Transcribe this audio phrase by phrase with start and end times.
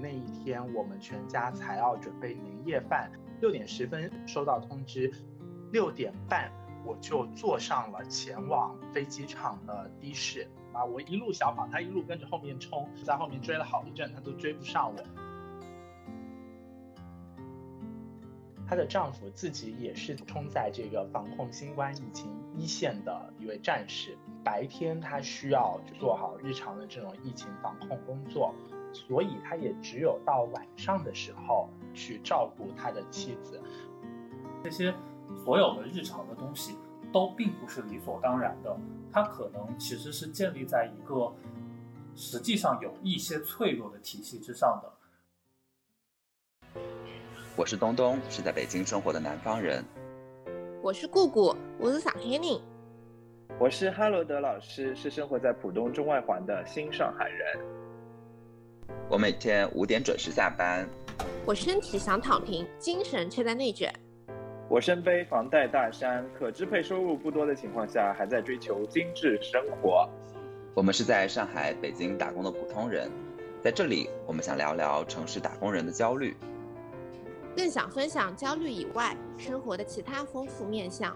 [0.00, 3.10] 那一天，我们全家才要准备年夜饭。
[3.40, 5.12] 六点十分收到通知，
[5.72, 6.52] 六点半
[6.84, 10.48] 我就坐上了前往飞机场的的士。
[10.72, 15.02] 啊，我一路小跑，他一路跟着后面冲，在后面追了好一阵，他都追不上我。
[18.66, 28.54] 她的丈夫自己也是冲在这个防控新冠疫情一线的一位战士，白天他需要做好日常的这种疫情防控工作，
[28.92, 33.60] 所以他也只有到晚上的时候去照顾他的妻子。
[34.62, 34.94] 这些
[35.44, 36.76] 所有的日常的东西
[37.12, 38.76] 都并不是理所当然的，
[39.12, 41.32] 它可能其实是建立在一个
[42.14, 44.92] 实际上有一些脆弱的体系之上的。
[47.56, 49.84] 我是东东，是在北京生活的南方人。
[50.82, 52.60] 我是姑姑，我是上海人。
[53.58, 57.81] 我是哈罗德老师，是生活在浦东中外环的新上海人。
[59.08, 60.88] 我每天五点准时下班。
[61.44, 63.92] 我身体想躺平，精神却在内卷。
[64.68, 70.08] 我身背房贷大山，可支配收入不多的情况下，还在追求精致生活。
[70.74, 73.10] 我们是在上海、北京打工的普通人，
[73.60, 76.34] 在这里，我们想聊聊城市打工人的焦虑。
[77.54, 81.14] 更想分享焦虑以外生活的其他丰富面相，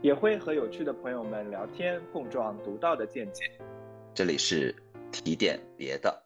[0.00, 3.42] 也会和有趣的朋友们聊天，碰撞独到的见解。
[4.14, 4.72] 这里是
[5.10, 6.22] 提点别的，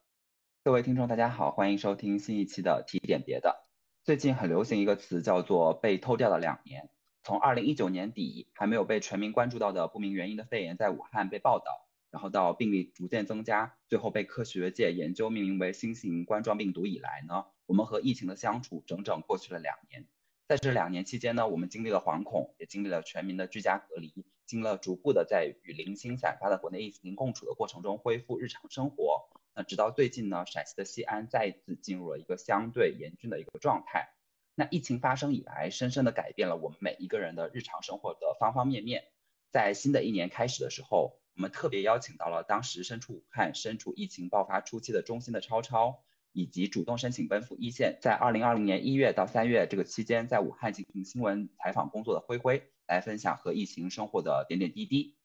[0.62, 3.66] 各位听众大家好，欢迎收听新一期的提点别的。
[4.05, 6.91] 最近很流行一个词叫做被偷掉的两年，
[7.22, 17.47] 从二零一九年底还没有被全民关注到的不明原因的肺炎在武汉被报道，然后到病例逐渐增加，最后被科学界研究命名为新型冠状病毒以来呢？
[17.64, 20.06] 我们和疫情的相处整整过去了两年，
[20.47, 29.30] 在这两年期间呢，我们经历了惶恐，也经历了全民的居家隔离，经历了逐步的在与零星散发的国内疫情共处的过程中恢复日常生活。
[29.54, 34.08] 那直到最近呢，陕西的西安再一次进入了一个相对严峻的一个状态。
[34.54, 39.05] 那疫情发生以来，深深的改变了我们每一个人的日常生活的方方面面。
[39.50, 46.02] 在新的一年开始的时候，我们特别邀请到了当时身处武汉、身处疫情爆发初期的中心的超超。
[46.33, 55.16] 以及主动申请奔赴一线，在二零二零年一月到三月这个期间，在武汉进行新闻采访工作的灰灰，来分享和疫情生活的点点滴滴。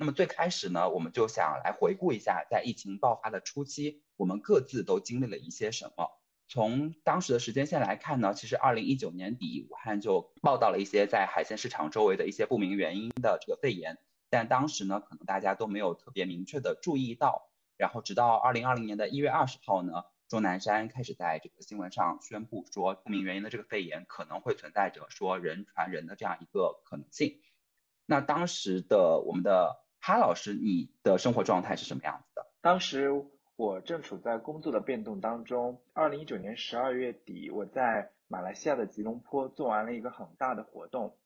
[0.00, 6.08] 那么最开始呢，我们就想来回顾一下，在疫情爆发的初期，我们各自都经历了一些什么。
[6.48, 13.98] 从当时的时间线来看呢，其实二零一九年底，武汉就报道了一些在海鲜市场周围的一些不明原因的这个肺炎，
[14.30, 17.50] 但当时呢，可能大家都没有特别明确的注意到。
[17.76, 19.92] 然后直到二零二零年的一月二十号呢。
[20.28, 27.42] 钟南山开始在这个新闻上宣布说，不明原因的这个肺炎可能会存在着说人传人的这样一个可能性。
[28.06, 32.46] 那当时的我们的哈老师，你的生活状态是什么样子的？
[32.60, 33.10] 当时
[33.56, 35.80] 我正处在工作的变动当中。
[35.92, 41.16] 二零一九年十二月底，我在马来西亚的吉隆坡做完了一个很大的活动。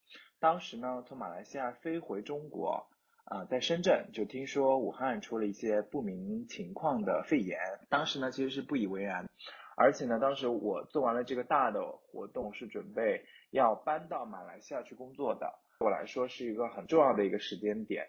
[0.41, 2.87] 当时呢，从马来西亚飞回中国。
[3.27, 7.59] 啊，在深圳就听说武汉出了一些不明情况的肺炎，
[7.89, 9.31] 当时呢其实是不以为然，
[9.79, 18.07] 而且呢当时我做完了这个大的活动，是准备要搬到马来西亚去工作的，对我来说是一个很重要的一个时间点。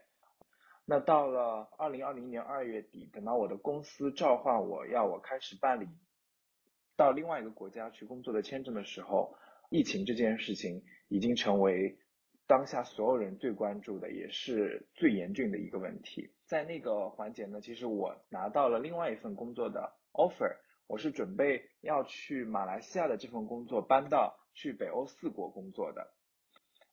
[0.86, 5.88] 那到了二零二零年二月底，等到我的公司召唤我要我开始办理
[6.96, 9.36] 到另外一个国家去工作的签证的时候，
[9.70, 11.98] 疫情这件事情已经成为。
[12.48, 26.14] 当下所有人最关注的也是最严峻的一个问题，在那个环节呢，其实我拿到了另外一份工作的 offer，我是准备要去马来西亚的这份工作搬到去北欧四国工作的，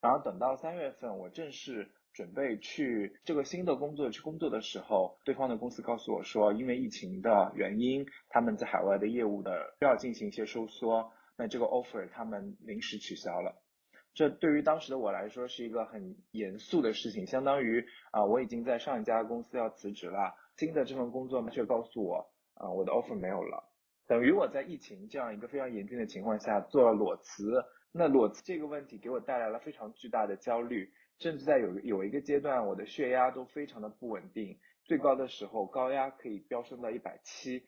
[0.00, 13.54] 然后等到三月份我正式准备去这个新的工作去工作的时候，对方的公司告诉我说，因为疫情的原因，他们在海外的业务的需要进行一些收缩，那这个 offer 他们临时取消了。
[14.14, 23.64] 这对于当时的我来说是一个很严肃的事情，相当于啊我已经在上一家公司要辞职了，新的这份工作呢却告诉我啊我的 offer 没有了，
[24.06, 37.64] 等于我在疫情这样一个非常严峻的情况下做了裸辞，那裸辞这个问题给我带来了非常巨大的焦虑，甚至在有有一个阶段我的血压都非常的不稳定，最高的时候高压可以飙升到一百七。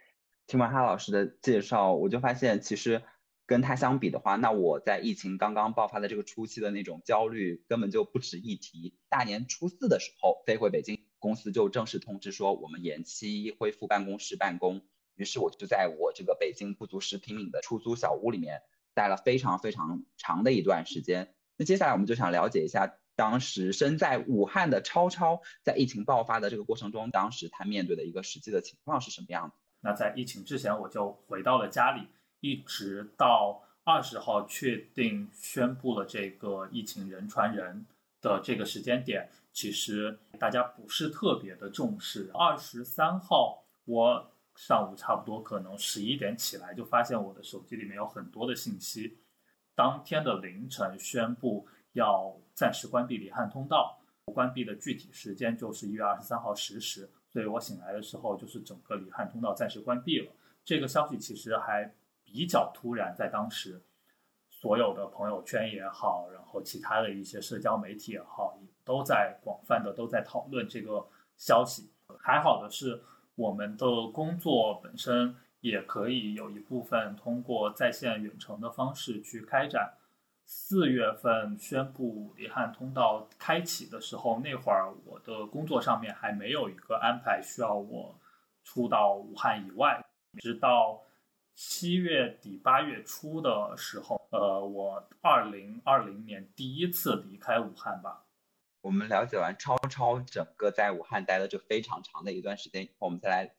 [0.46, 3.02] 听完哈老师的介绍，我就发现其实。
[3.46, 8.96] 跟他相比的话，那我在疫情刚刚爆发的这个初期的那种焦虑根本就不值一提。
[9.10, 14.80] 大年初四的时候飞回北京，公司就正式通知说我们延期恢复办公室办公。
[15.14, 18.62] 于是我就在我这个北京不足十平米的出租小屋里面
[18.94, 21.34] 待了非常非常长的一段时间。
[21.58, 29.56] 那接下来我们就想了解一下，当时身在武汉的超超在疫情爆发的这个过程中，当时他面对的一个实际的情况是什么样子？
[29.80, 32.08] 那在疫情之前，我就回到了家里，
[32.40, 37.84] 一直到二十号确定宣布了这个疫情人传人
[38.20, 42.30] 的这个时间点，其实大家不是特别的重视。
[42.32, 49.18] 二十三号，我上午差不多可能十一点起来，就发现我的手机里面有很多的信息。
[49.74, 53.98] 当天的凌晨宣布要暂时关闭离汉通道，
[54.32, 57.10] 关闭的具体时间就是一月二十三号十时。
[57.28, 60.30] 所以我醒来的时候，就是整个离汉通道暂时关闭了。
[60.64, 61.92] 这个消息其实还
[62.22, 63.82] 比较突然，在当时，
[64.48, 71.04] 所有的朋友圈也好，然后其他的一些社交媒体也好，都在广泛的都在讨论这个
[71.36, 71.90] 消息。
[72.20, 73.02] 还好的是，
[73.34, 79.94] 我们的工作本身也可以有一部分通过在线远程的方式去开展。
[80.46, 88.18] 四月份宣布离汉通道开启的时候，那会儿我的工作上面还没有一个安排需要我
[88.62, 90.04] 出到武汉以外。
[90.38, 91.02] 直到
[91.54, 98.26] 七月底八月初的时候，呃，我二零二零年第一次离开武汉吧。
[98.80, 103.54] 我们了解完超超整个在武汉待的就非常长的一段时间，我们再来。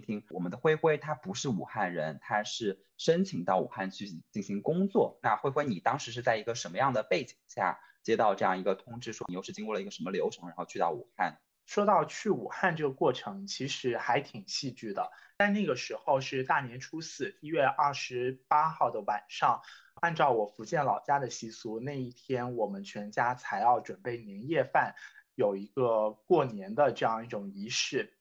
[0.00, 5.18] 听听我们的灰灰，他不是武汉人，他是申请到武汉去进行工作。
[5.22, 11.38] 那灰灰，你当时是在一个什么样的背景下接到这样一个通知，说你又是经过了一个什么流程，然后去到武汉？
[11.66, 15.10] 说到去武汉这个过程，其实还挺戏剧的。
[15.38, 19.62] 在那个时候是大年初四，一月二十八号的晚上，
[19.94, 24.94] 按照我福建老家的习俗，那一天我们全家才要准备年夜饭，
[25.34, 28.12] 有一个过年的这样一种仪式。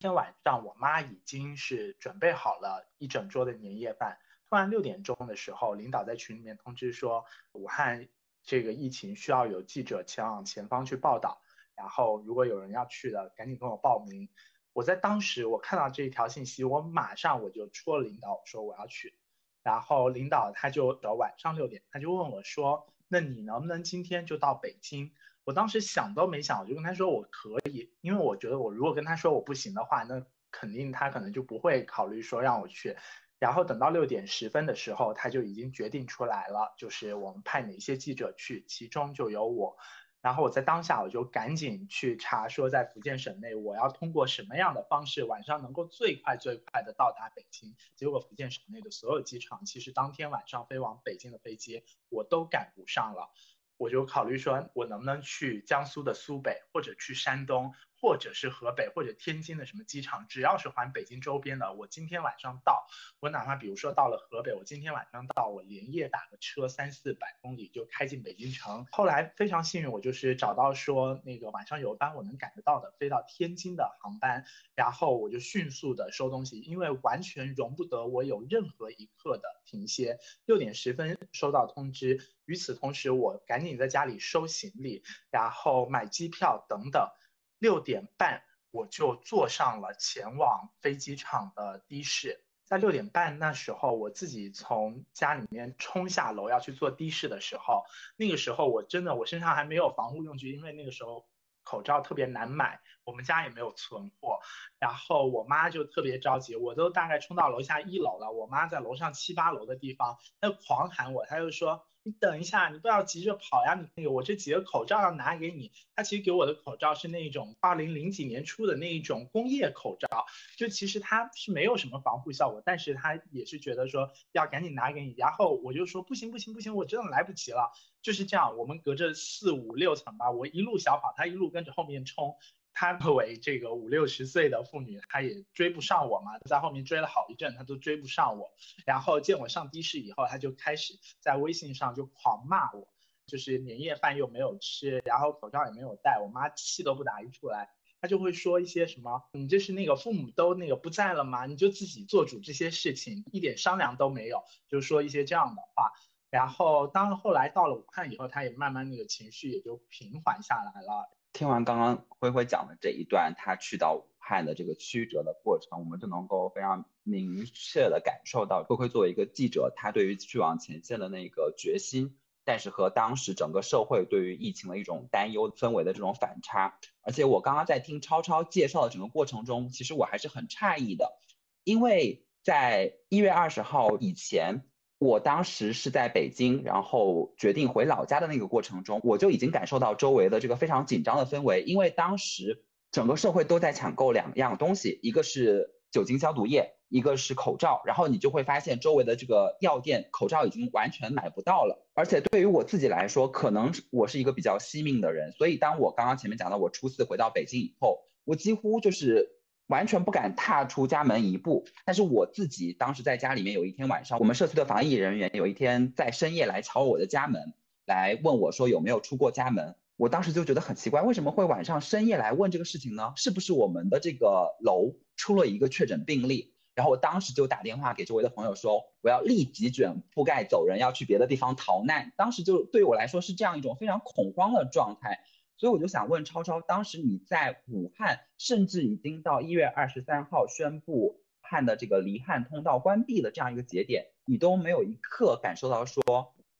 [0.00, 4.18] 天晚上，我妈已经是准备好了一整桌的年夜饭。
[4.48, 8.08] 突然六点钟的时候，领导在群里面通知说，武汉
[8.42, 11.42] 这个疫情需要有记者前往前方去报道，
[11.76, 14.30] 然后如果有人要去的，赶紧跟我报名。
[14.72, 19.14] 我在当时我看到这一条信息，我马上我就戳领导说我要去，
[19.62, 25.12] 然后领导他就到晚上六点，他就问我说，那你能不能今天就到北京？
[25.50, 32.96] 我当时想都没想，我就跟他说我可以，因为我觉得我如果跟他说我不行的话，那肯定他可能就不会考虑说让我去。
[33.40, 39.76] 然后等到六点十分的时候，他就已经决定出来了，就是我们派哪些记者去，其中就有我。
[40.20, 47.74] 然后我在当下我就赶紧去查，说在福建省内我要通过什么样的方式晚上能够最快最快的到达北京。
[47.96, 53.32] 结果福建省内的所有机场，其实当天晚上飞往北京的飞机我都赶不上了。
[53.80, 57.72] 我就考虑说，我能不能去江苏的苏北，或者去山东。
[58.00, 62.86] 或者是河北或者天津的什么机场，只要是环北京周边的，我今天晚上到，
[63.20, 68.86] 我哪怕比如说到了河北，我今天晚上到，我连夜打个车三四百公里就开进北京城。
[68.90, 74.44] 后来非常幸运，我就是找到说那个晚上有班我能赶得到的飞到天津的航班，
[74.74, 80.18] 然后我就迅速的收东西，因为完全容不得我有任何一刻的停歇。
[80.46, 87.10] 六点十分收到通知，与此同时我赶紧在家里收行李，然后买机票等等。
[87.60, 88.42] 六点半
[88.72, 97.84] 我就坐上了前往飞机场的的士，在六点半那时候，我自己从家里面冲下楼要去坐的士的时候，
[98.16, 101.28] 那个时候我真的我身上还没有防护用具，因为那个时候
[101.62, 104.40] 口罩特别难买，我们家也没有存货，
[104.78, 111.86] 然后我妈就特别着急，我都大概冲到楼下一楼了，我妈在楼上七八楼的地方，她狂喊我，她就说。
[112.02, 113.74] 你等一下，你不要急着跑呀！
[113.74, 115.70] 你那个，我这几个口罩要拿给你。
[115.94, 120.08] 他其实给我的口罩是那种二零零几年出的那一种工业口罩，
[120.56, 125.14] 就其实它是没有什么防护效果，但是他也是觉得说要赶紧拿给你。
[125.18, 127.70] 然后我就说不行不行不行，我真的来不及了。
[128.00, 132.38] 就是这样，我们隔着四五六层吧，我一路小跑，他一路跟着后面冲。
[132.80, 138.54] 她作为这个五六十岁的妇女，她也追不上我嘛，在后面追了好一阵，她都追不上我。
[138.86, 142.88] 然后见我上的士以后，她就开始在微信上就狂骂我，
[143.26, 147.68] 就是年夜饭又没有吃，然后口罩也没有戴，我妈气都不打一处来，
[148.00, 151.44] 她就会说一些什么，你这是那个父母都那个不在了吗？
[151.44, 155.92] 你就自己做主这些事情，一点商量都没有，就说一些这样的话。
[156.30, 161.10] 然后当后来到了武汉以后，她也慢慢那个情绪也就平缓下来了。
[161.32, 176.78] 听完刚刚灰灰讲的这一段，他去到武汉的这个曲折的过程，我们就能够非常明确的感受到灰灰作为一个记者，他对于去往前线的那个决心，但是和当时整个社会对于疫情的一种担忧氛围的这种反差。
[177.02, 181.18] 而且我刚刚在听超超介绍的整个过程中，其实我还是很诧异的，
[181.64, 184.64] 因为在一月二十号以前。
[185.00, 201.86] 我当时是在北京，然后决定回老家的那个过程中，我就已经感受到周围的这个非常紧张的氛围，因为当时整个社会都在抢购两样东西，一个是酒精消毒液，一个是口罩，然后你就会发现周围的这个药店口罩已经完全买不到了。
[201.94, 209.39] 而且对于我自己来说，可能我是一个比较惜命的人，所以当我刚刚前面讲到我初次回到北京以后，我几乎就是
[209.70, 211.64] 完全不敢踏出家门一步。
[211.86, 217.54] 但是我自己当时在家里面，有一天晚上，我们社区的防疫人员有一天在深夜来敲我的家门，
[217.86, 219.76] 来问我说有没有出过家门。
[219.96, 223.12] 我当时就觉得很奇怪，为什么会晚上深夜来问这个事情呢？
[223.16, 226.52] 是不是我们的这个楼出了一个确诊病例？
[226.74, 232.12] 然后我当时就打电话给周围的朋友说，我要立即卷铺盖走人，要去别的地方逃难。
[232.16, 235.20] 当时就对我来说是这样一种非常恐慌的状态。
[235.60, 246.02] 所以我就想问超超，当时你在武汉，甚至已经到一月二十三号宣布汉的这个离汉通道关闭的这样一个节点，你都没有一刻感受到说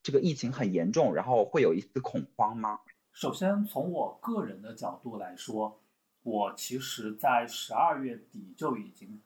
[0.02, 2.80] 这个疫情很严重，然后会有一丝恐慌吗？
[3.14, 5.80] 首先，从我个人的角度来说，
[6.23, 9.23] 我其实，在十二月底就已经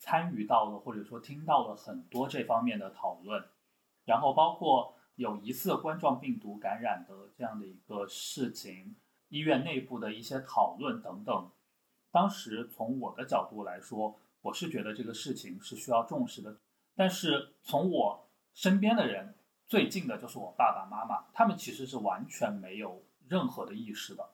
[0.00, 3.44] 参与到了，或者说听到了很多这方面的讨论，
[4.04, 8.94] 然后包括有疑似冠状病毒感染的这样的一个事情，
[9.28, 11.50] 医院内部的一些讨论等等。
[12.12, 16.56] 当时从我的角度来说，我是觉得这个事情是需要重视的，
[16.94, 19.34] 但是从我身边的人。
[19.66, 24.26] 最近的就是我爸爸妈妈，他们其实是完全没有任何的意识的，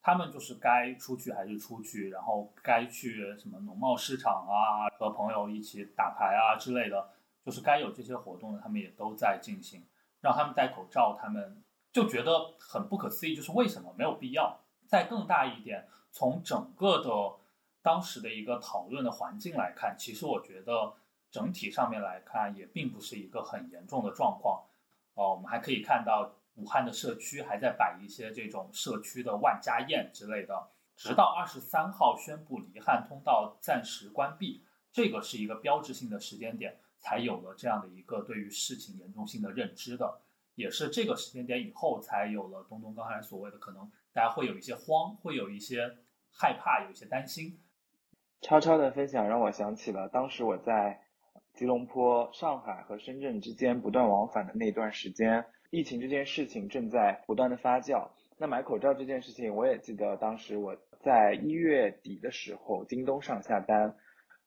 [0.00, 7.10] 他们就是该出去还是出去，然后该去什么农贸市场啊，和朋友一起打牌啊之类的，
[7.44, 9.82] 就是该有这些活动的，他们也都在进行。
[10.26, 14.58] 让他们戴口罩，他们就觉得很不可思议，就是为什么没有必要？
[14.88, 17.36] 再更大一点，从整个的
[17.80, 20.94] 当时的一个讨论的环境来看，其实我觉得
[21.30, 24.64] 整体上面来看，也并不是一个很严重的状况。
[25.14, 30.66] 哦，我们还可以看到武汉的社区还在摆一些这种社区的万家宴之类的，
[30.96, 40.20] 直到二十三号宣布离汉通道暂时关闭，这个是一个标志性的时间点，才有了这样的一个对于事情严重性的认知的，
[40.54, 45.96] 也是这个时间点以后才有了东东刚才所谓的可能大家会有一些慌，会有一些
[46.30, 47.58] 害怕，有一些担心。
[48.40, 51.00] 超超的分享让我想起了当时我在。
[51.54, 58.10] 吉隆坡、上海和深圳之间不断往返的那段时间，疫情这件事情正在不断的发酵。
[58.36, 63.96] 那买口罩这件事情，我也记得当时我在一月底的时候，京东上下单，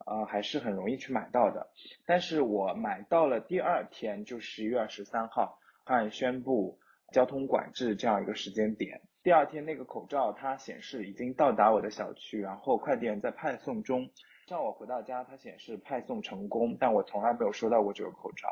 [0.09, 1.69] 呃，还是很容易去买到的。
[2.05, 6.79] 但是我买到了第二天，就十一月二十三号，汉宣布
[7.11, 9.01] 交通管制这样一个时间点。
[9.21, 14.09] 第二天那个口罩它显示已经到达我的小区，然后快递员在派送中。
[14.47, 18.49] 像我回到家，它显示派送成功，但我从来没有收到过这个口罩。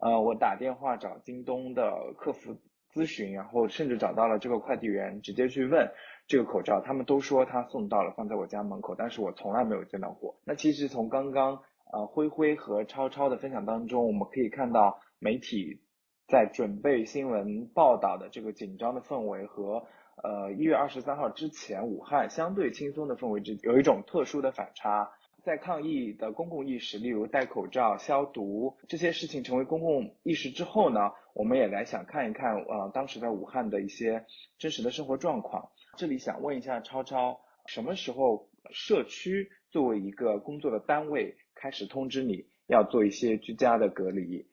[0.00, 2.56] 呃，我打电话找京东的客服
[2.92, 5.90] 咨询，然后甚至找到了这个快递员，直接去问
[6.26, 10.34] 这个口罩，他们都说他送到了，放在我家门口，但是我从来没有见到过。
[10.44, 11.60] 那其实从刚刚
[11.92, 15.80] 呃灰灰和超超的分享当中，我们可以看到媒体
[16.26, 19.86] 在准备新闻报道的这个紧张的氛围和
[20.22, 25.10] 呃一月二十三号之前武汉相对轻松的氛围之有一种特殊的反差。
[25.42, 34.24] 在抗疫的公共意识，例如戴口罩、消毒这些事情成为公共意识之后呢，我们也来想看一看，呃，当时在武汉的一些
[34.56, 35.68] 真实的生活状况。
[35.96, 44.46] 这里想问一下超超，什么时候社区作为一个工作的单位开始通知你要做一些居家的隔离？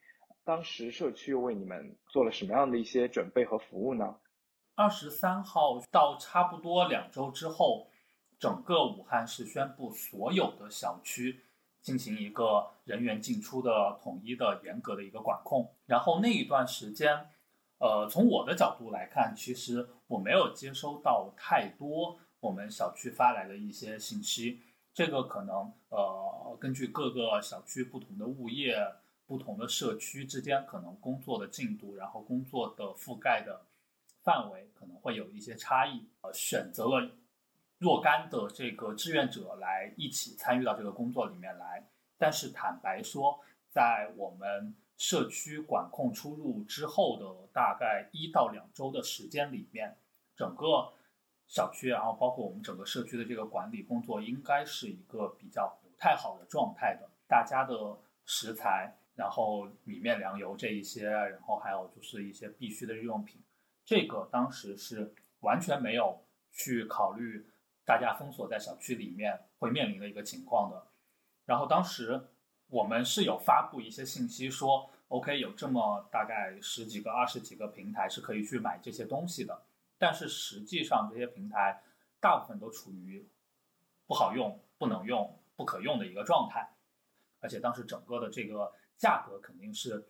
[0.44, 4.16] 当时社区为你们做了什么样的一些准备和服务呢？
[4.76, 7.88] 二十三号到差不多两周之后。
[8.40, 11.42] 整个武汉市宣布所有的小区
[11.80, 15.72] 进行一个人员进出的统一的严格的一个管控。
[15.86, 17.24] 然后那一段时间，
[17.78, 24.60] 呃，从我的角度来看，其实我没有接收到太多我们小区发来的一些信息。
[24.94, 28.76] 这个可能呃，根据各个小区不同的物业、
[29.26, 33.62] 不同的社区之间可能工作的进度，然后工作的覆盖的
[34.22, 36.06] 范围可能会有一些差异。
[36.20, 37.10] 呃，选择了。
[37.78, 41.88] 若干的这个志愿者来一起参与到这个工作里面来，
[42.18, 43.40] 但是坦白说，
[43.70, 49.98] 在我们社区管控出入之后的大概一到两周的时间里面，
[50.36, 50.94] 整个
[51.48, 57.10] 小区，然后包括我们整个社区的这个管理工作，应该是一个比较不太好的状态的。
[57.28, 63.42] 大家的食材，然后米面粮油这一些，然后还有就是一些必须的日用品，
[63.84, 67.48] 这个当时是完全没有去考虑。
[67.84, 70.86] 大家封锁在小区里面会面临的一个情况的，
[71.46, 72.30] 然后当时
[72.72, 79.62] 我们是有发布一些信息说，OK，有这么大概十几个、二十几个平台是可以去买这些东西的，
[79.98, 81.84] 但是实际上这些平台
[82.22, 83.28] 大部分都处于
[84.08, 86.70] 不好用、不能用、不可用的一个状态，
[87.42, 90.08] 而且当时整个的这个价格肯定是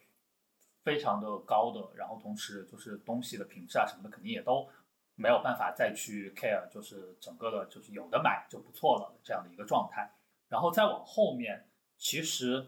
[0.84, 4.70] 非常的高的，然后同时就是东西的品质啊什么的肯定也都
[5.15, 10.13] 没有办法再去 care，就是整个的就是有的买就不错了这样的一个状态。
[10.48, 11.65] 然后再往后面，
[12.01, 12.65] 其实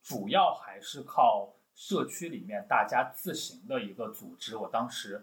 [0.00, 4.56] 主要还是靠社区里面大家自行的一个组织。
[4.56, 5.20] 我当时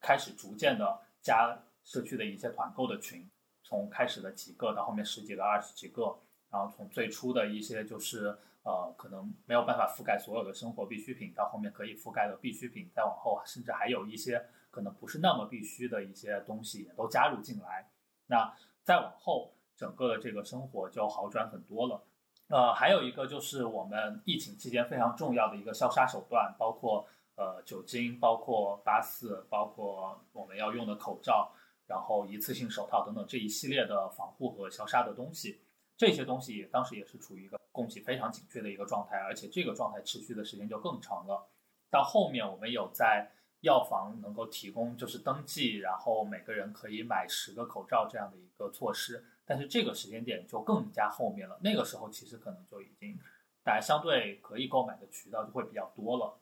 [0.00, 3.24] 开始逐渐的加社区的一些团购的群。
[3.62, 6.18] 从开始的几个到后面十几个、二十几个，
[6.50, 17.88] 然后从最初的一些就是呃可能没有办法覆盖所有的生活必需品，到后面可以覆盖的必需品，再往后甚至还有一些可能不是那么必须的一些东西也都加入进来。
[18.26, 22.04] 那再往后，整个的这个生活就好转很多了。
[22.48, 31.52] 呃，还有一个就是我们疫情期间非常重要的一个消杀手段，包括呃酒精，包括八四，包括我们要用的口罩。
[31.88, 35.60] 然后一次性手套等等这一系列的防护和消杀的东西，
[35.96, 41.46] 这些东西当时也是处于一个供给非常紧缺的一个状态，而且这个状态持续的时间就更长了。
[41.88, 51.58] 到后面我们有在药房能够提供就是登记，然后每个人可以买十个口罩这样的一个措施，但是这个时间点就更加后面了。
[51.62, 53.18] 那个时候其实可能就已经
[53.62, 56.38] 大家相对可以购买的渠道就会比较多了。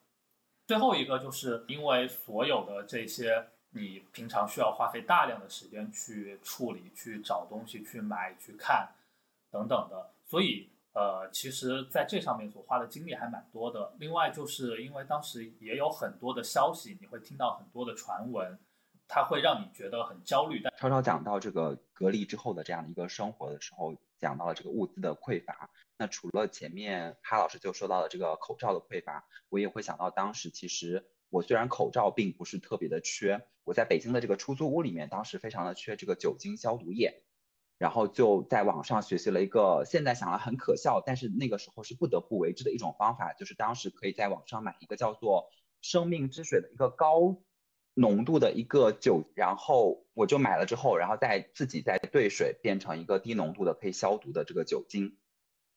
[0.67, 3.47] 最后一个就是因为所有的这些。
[3.77, 8.87] 你平常需要花费大量的时间去处理、去找东西、去买、去看，
[9.51, 13.93] 等等的，所以呃，其实在这上面所花的精力还蛮多的。
[13.99, 18.57] 另外，就是因为当时也有很多的消息，你会听到很多的传闻，
[19.07, 20.61] 它会让你觉得很焦虑。
[20.63, 25.69] 但超超讲到这个隔离之后的这样的一个生活的时候，讲到了这个物资的匮乏。
[25.97, 31.09] 那除了前面哈老师就说到的这个口罩的匮乏，我也会想到当时其实。
[31.31, 37.23] 我虽然口罩并不是特别的缺，我在北京的这个出租屋里面，当时非常的缺这个酒精消毒液，
[37.77, 45.49] 然后就在网上学习了一个，现在想来很可笑，但是那个时候是不得不为之的一种方法，就是当时可以在网上买一个叫做
[45.81, 47.41] 生命之水的一个高
[47.95, 55.17] 浓度的一个酒，然后我就买了之后，然后再自己再兑水变成一个低浓度的可以消毒的这个酒精，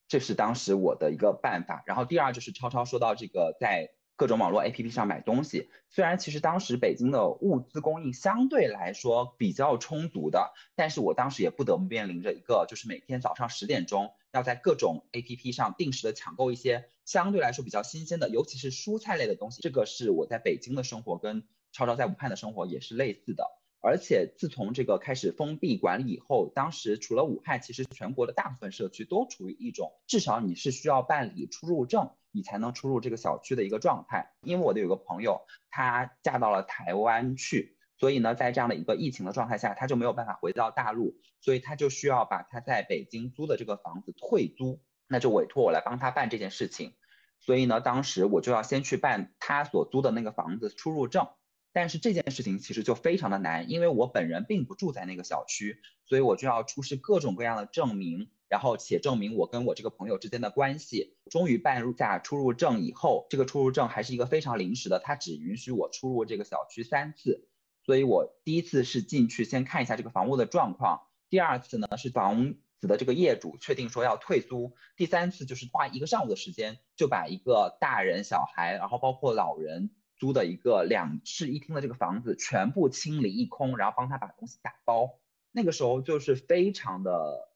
[0.09, 1.83] 这是当时我的一个办法。
[1.87, 3.89] 然后第二就是超超说到这个在。
[4.19, 19.63] 各种网络 APP 上买东西，虽然其实当时北京的物资供应相对来说比较充足的，但是我当时也不得不面临着一个，就是每天早上十点钟要在各种 APP 上定时的抢购一些相对来说比较新鲜的，尤其是蔬菜类的东西。
[19.63, 23.45] 这个是我在北京的生活跟超超在武汉的生活也是类似的。
[23.81, 32.11] 而且自从这个开始封闭管理以后，当时除了武汉，其实全国的大部分社区都处于一种至少你是需要办理出入证。
[32.31, 34.35] 你才能出入这个小区的一个状态。
[34.43, 46.95] 因为我的有个朋友，她嫁到了台湾去，所以呢，在这样的一个疫情的状态下，她就没有办法回到大陆，所以她就需要把她在北京租的这个房子退租，那就委托我来帮她办这件事情。
[47.41, 51.29] 所以呢，当时我就要先去办她所租的那个房子出入证。
[51.73, 58.31] 但是这件事情其实就非常的难，因为我本人并不住在那个小区，所以我就要出示各种各样的证明。
[58.49, 61.19] 然后且证明我跟我这个朋友之间的关系。
[61.31, 67.47] 终于办入下出入证以后，这个出入证还是一个非常临时的，它只允许我出入这个小区三次。
[67.85, 85.19] 所以我第一次是进去先看一下这个房屋的状况，第二次呢是房子的这个业主确定说要退租，第三次就是花一个上午的时间就把一个大人小孩，然后包括老人租的一个两室一厅的这个房子全部清理一空，然后帮他把东西打包。
[85.53, 87.47] 那个时候就是非常的。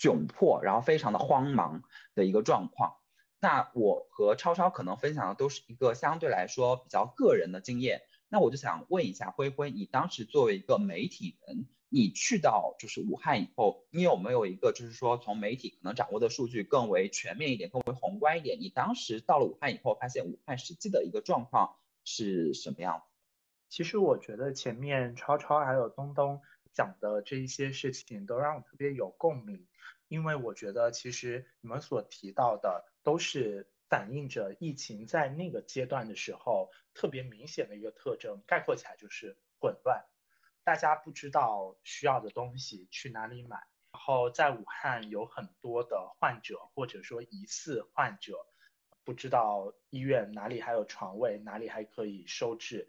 [0.00, 1.84] 窘迫，然后非常的慌忙
[2.16, 2.96] 的一个状况。
[3.38, 8.02] 那我和超超可能分享的都是一个相对来说比较个人的经验。
[8.28, 18.58] 那我就想问一下灰灰，你当时作为一个媒体人，你去到就是武汉以后，你有没有一个就是说从媒体可能掌握的数据更为全面一点，更为宏观一点？
[18.60, 23.04] 你当时到了武汉以后，发现武汉实际的一个状况是什么样子？
[23.68, 29.66] 其实我觉得前面超超还有东东讲的这一些事情都让我特别有共鸣。
[30.08, 40.04] 因为我觉得，其实你们所提到的都是反映着疫情在那个阶段的时候特别明显的一个特征，概括起来就是混乱，
[40.64, 43.56] 大家不知道需要的东西去哪里买。
[43.92, 48.34] 然后在武汉有很多的患者或者说疑似患者，
[49.04, 52.88] 不知道医院哪里还有床位，哪里还可以收治，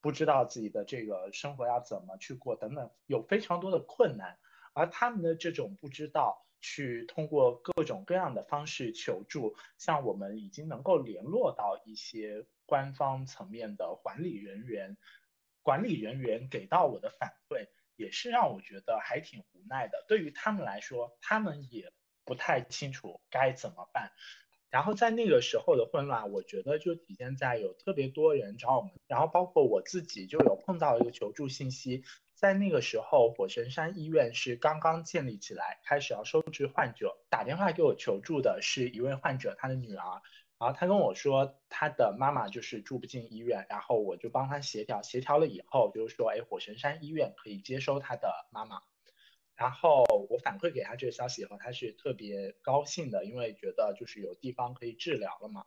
[0.00, 4.38] 不知道自己的这个生活要怎么去过等等，有非常多的困难。
[4.72, 6.46] 而他们的这种不知道。
[6.62, 14.98] 去通过各种各样的方式求助，像我们已经能够联络到一些官方层面的管理人员，
[15.62, 20.04] 管理人员给到我的反馈也是让我觉得还挺无奈的。
[20.06, 21.94] 对于他们来说，他们也
[22.26, 24.12] 不太清楚该怎么办。
[24.70, 32.04] 然后在那个时候的混乱，我觉得就体现在有特别多人找我们，然后包括我自己就有碰到一个求助信息。
[32.34, 37.18] 在那个时候，火神山医院是刚刚建立起来，开始要收治患者。
[37.28, 40.22] 打电话给我求助的是一位患者，他的女儿。
[40.58, 48.80] 然后他跟我说，他的妈妈就是住不进医院，然后我就帮他协调，协调了以后，就是说，哎，火神山医院可以接收他的妈妈。
[49.60, 55.66] 然后我反馈给他这个消息以后，他是特别高兴的，因为觉得就是有地方可以治疗了嘛。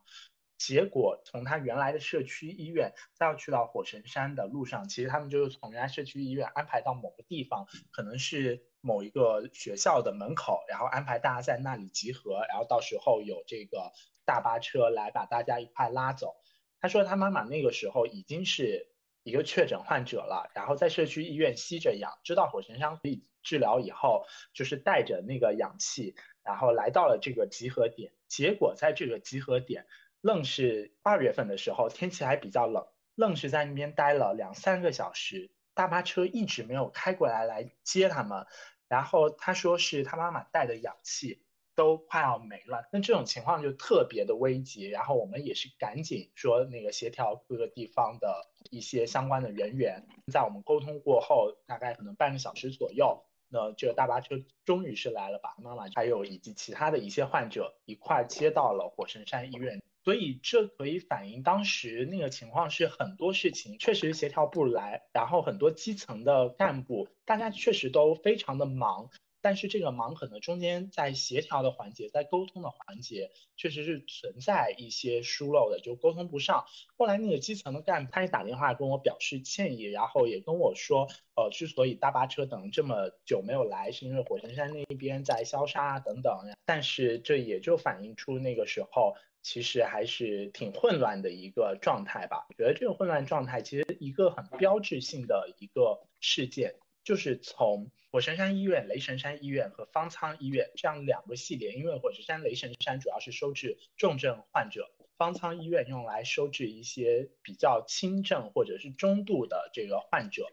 [0.58, 13.92] 结果从他原来的社区医院再要去到火神山的路上，其实他们就是从原来社区医院安排到某个地方，可能是某一个学校的门口，然后安排大家在那里集合，然后到时候有这个。
[14.26, 16.38] 大巴车来把大家一块拉走。
[16.80, 18.88] 他说他妈妈那个时候已经是
[19.24, 28.14] 一个确诊患者了，然后在社区医院吸着氧，知道火神山可以治疗以后，就是带着那个氧气，然后来到了这个集合点。
[28.28, 29.86] 结果在这个集合点，
[30.22, 38.48] 愣是二月份的时候，天气还比较冷，愣是在那边待了两三个小时，大巴车一直没有开过来来接他们。
[38.88, 41.44] 然后他说是他妈妈带的氧气。
[41.76, 44.88] 都快要没了，那这种情况就特别的危急。
[44.88, 59.80] 然后我们也是赶紧说那个协调各个地方的一些相关的人员，在我们沟通过后，大概可能半个小时左右，那这个大巴车终于是来了，把妈妈还有以及其他的一些患者一块接到了火神山医院。
[60.04, 69.10] 所以这可以反映当时那个情况是很多事情确实协调不来，然后很多基层的干部大家确实都非常的忙。
[69.44, 76.64] 但是这个忙可能中间在协调的环节，在沟通的环节，确实是存在一些疏漏的，就沟通不上。
[76.98, 86.34] 后来那个基层的干部他也打电话跟我表示歉意，然后也跟我说，呃，之所以大巴车等这么久没有来，是因为火神山那边在消杀等等。
[86.66, 92.46] 但是这也就反映出那个时候其实还是挺混乱的一个状态吧。
[92.48, 96.76] 我觉得这个混乱状态其实一个很标志性的一个事件。
[97.04, 110.48] 就是从火神山医院、雷神山医院和方舱医院这样两个系列，因为火神山、雷神山主要是收治重症患者，方舱医院用来收治一些比较轻症或者是中度的这个患者。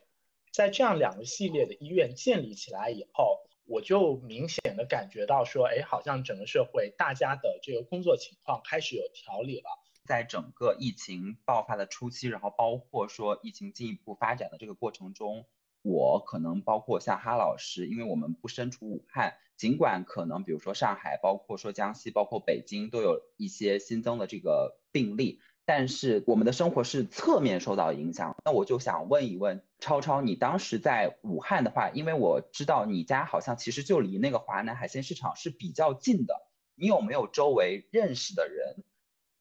[0.50, 9.68] 在这样两个系列的医院建立起来以后，我就明显的感觉到说，哎，好像整个社会大家的这个工作情况开始有条理了。
[10.04, 15.46] 在整个疫情爆发的初期，然后包括说疫情进一步发展的这个过程中。
[15.83, 28.37] 我可能包括像哈老师，因为我们不身处武汉，尽管可能比如说上海，包括说江西，包括北京都有一些新增的这个病例，但是我们的生活是侧面受到影响。
[28.45, 36.35] 那我就想问一问超超，你当时在武汉的话，因为我知道你家好像其实就离那个华南海鲜市场是比较近的，
[36.75, 38.85] 你有没有周围认识的人，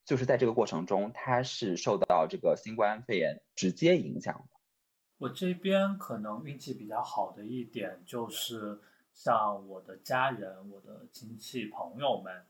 [0.05, 4.58] 就是在这个过程中他是受到这个新冠肺炎直接影响的？
[5.19, 8.79] 我这边可能运气比较好的一点就是，
[9.13, 12.45] 像我的家人、我的亲戚朋友们，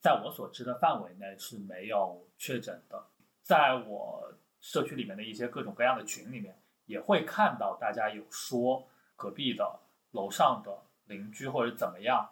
[0.00, 3.06] 在我所知的范围内是没有确诊的。
[3.42, 9.78] 在我社区里面的一些各种各样的群里面，也会看到大家有说隔壁的、
[10.12, 12.26] 楼上的邻居或者怎么样，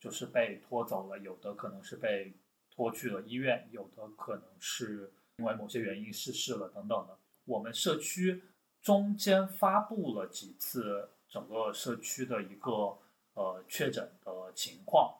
[0.00, 2.32] 就是被拖走了，有的可能是被
[2.74, 7.18] 拖去了医院，有的可能是因为某些原因逝世了等等的。
[7.44, 8.42] 我们社区。
[8.86, 12.96] 中间发布了几次整个社区的一个
[13.34, 15.12] 呃确诊的情况，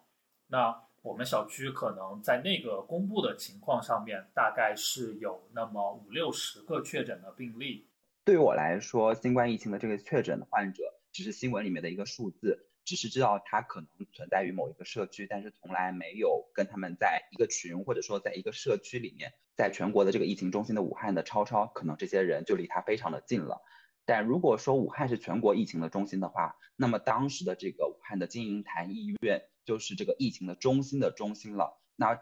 [0.46, 7.88] 那我们小区可能在那个公布的情况上面，大概是有那么五六十个确诊的病例。
[8.24, 19.34] 对于我来说，新冠疫情的这个确诊的患者只是新闻里面的一个数字，只是知道它可能存在于某一个社区，但是从来没有跟他们在一个群或者说在一个社区里面。
[19.56, 23.62] 在全国的这个疫情中心的武汉的超超，可能这些人就离他非常的近了。
[24.04, 31.80] 但如果说武汉是全国疫情的中心的话，那么当时的这个武汉的金银潭医院就是这个疫情的中心的中心了。
[31.96, 32.20] 那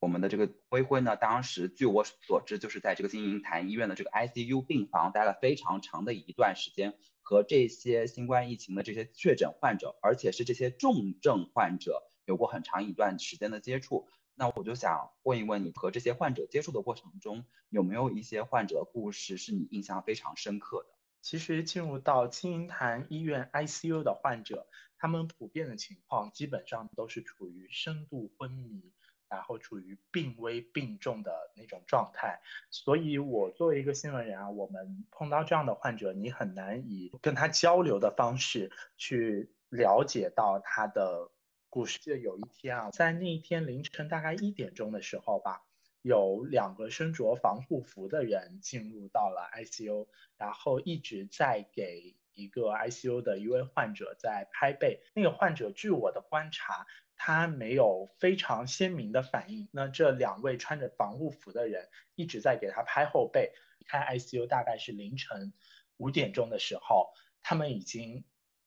[0.00, 14.08] 我们的这个灰灰呢，当时据我所知，就是在这个金银潭医院的这个 ICU 病房待了非常长的一段时间，和这些新冠疫情的这些确诊患者，而且是这些重症患者，有过很长一段时间的接触。
[14.34, 20.88] 那我就想问一问你，和这些患者接触的过程中，有没有一些患者的故事是你印象非常深刻的？
[21.20, 24.66] 其实进入到金银潭医院 ICU 的患者，
[24.98, 28.90] 他们普遍的情况基本上都是处于深度昏迷，
[29.32, 32.40] 然后处于病危病重的那种状态。
[32.70, 41.30] 所以，我作为一个新闻人啊，我们碰到这样的患者，你很难以跟他交流的方式去了解到他的。
[41.74, 41.98] 故事。
[42.00, 45.62] 就有一天啊，在那一天凌晨大概一点钟的时候吧，
[46.02, 55.00] 有两个身着防护服的人进入到了 ICU，然后一直在给一个 ICU 的一位患者在拍背。
[55.14, 56.86] 那个患者据我的观察，
[57.24, 59.68] 他没有非常鲜明的反应。
[59.70, 63.52] 那这两位穿着防护服的人一直在给他拍后背。
[63.86, 65.52] 开 ICU 大概是凌晨
[65.98, 68.24] 五点钟的时候，他们已经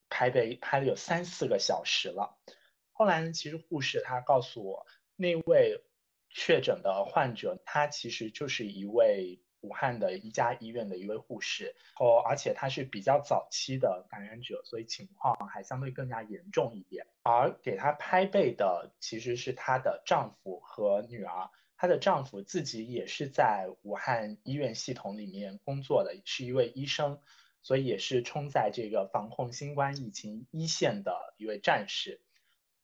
[0.10, 2.40] 拍背拍了有三四个小时了。
[2.94, 4.86] 后来呢，其实护士他告诉我，
[5.18, 5.84] 那位
[6.30, 17.08] 确诊的患者，他其实就是一位武汉的一家医院的一位护士，哦，而且他是比较早期的感染者，所以情况还相对更加严重一点。
[17.24, 27.20] 而给他拍背的其实是她的丈夫和女儿，她的丈夫自己也是在武汉医院系统里面工作的，是一位医生，
[27.64, 32.22] 所以也是冲在这个防控新冠疫情一线的一位战士。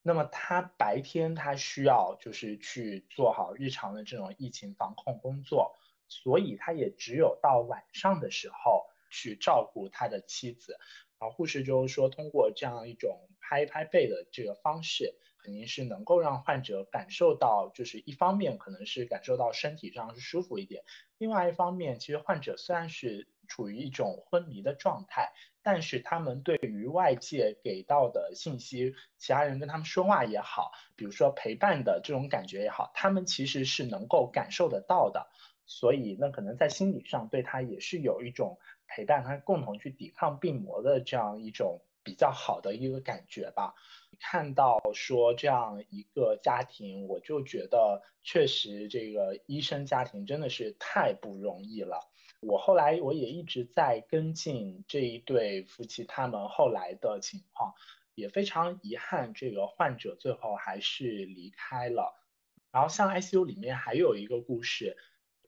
[0.03, 5.77] 那么他白天他需要就是去做好日常的这种疫情防控工作，
[6.11, 10.77] 所以他也只有到晚上的时候去照顾他的妻子。
[11.17, 20.83] 然后护士就是说，通过这样一种拍一拍背的这个方式，肯定是能够让患者感受到，就是一方面可能是感受到身体上是舒服一点，
[21.17, 25.31] 另外一方面，其实患者虽然是处于一种昏迷的状态。
[25.63, 35.29] 但是他们对于外界给到的信息，其他人跟他们说话也好，比如说陪伴的这种感觉也好，他们其实是能够感受得到的。
[35.71, 43.73] 所以那可能在心理上对他也是有一种陪伴，他共同去抵抗病魔的这样一种比较好的一个感觉吧。
[44.19, 52.11] 看到说这样一个家庭，我就觉得确实这个医生家庭真的是太不容易了。
[52.41, 57.73] 我后来我也一直在跟进这一对夫妻他们后来的情况，
[58.13, 62.13] 也非常遗憾，这个患者最后还是离开了。
[62.71, 64.97] 然后像 ICU 里面还有一个故事，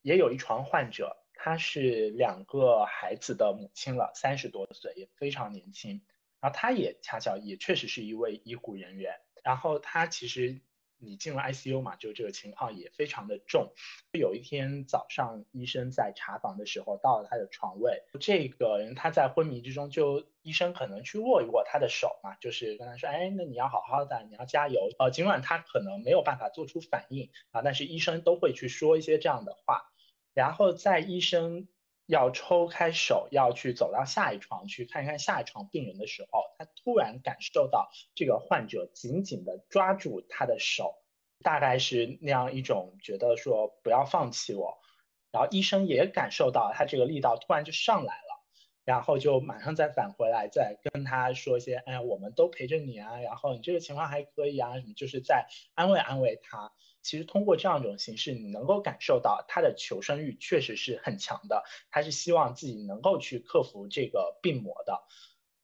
[0.04, 6.04] 也有一床患者，她是两个孩子的母亲了，三十多岁，也非常年轻。
[6.40, 10.62] 然后她也恰巧也确实是一位医护人员，然后她其实。
[11.06, 13.74] 你进了 ICU 嘛，就这个情况也非常的重。
[14.14, 24.88] 有一天早上，医生在查房的时候到了他的床位，这个人他在昏迷之中，就医生可能去握一握他的手嘛，就是跟他说，哎，那你要好好的，你要加油。
[24.98, 29.92] 呃，尽管他可能没有办法做出反应啊，但是医生都会去说一些这样的话。
[30.34, 31.68] 然后在医生。
[32.06, 40.96] 要抽开手，要去走到下一床去看一看下一床病人的时候，他突然感受到这个患者紧紧的抓住他的手，
[41.44, 44.80] 大概是那样一种觉得说不要放弃我。
[45.32, 48.33] 然后医生也感受到他这个力道突然就上来了，
[48.86, 56.72] 然后就马上再返回来，再跟他说一些，哎，我们都陪着你啊，然后你这个情况还可以啊，什么就是在安慰安慰他。
[57.02, 65.04] 其实通过这样一种形式，你能够感受到他的求生欲确实是很强的，他是希望自己能够去克服这个病魔的。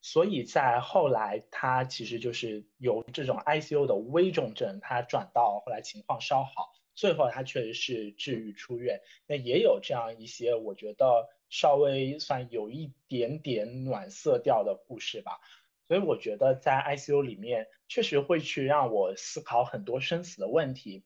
[0.02, 9.02] 所以在后来，他其实就是由这种 ICU 的危重症，他转到后来情况稍好，最后他确实是治愈出院。
[9.28, 15.40] 那也有这样一些我觉得稍微算有一点点暖色调的故事吧。
[15.88, 21.04] 所以我觉得在 ICU 里面，确实会去让我思考很多生死的问题。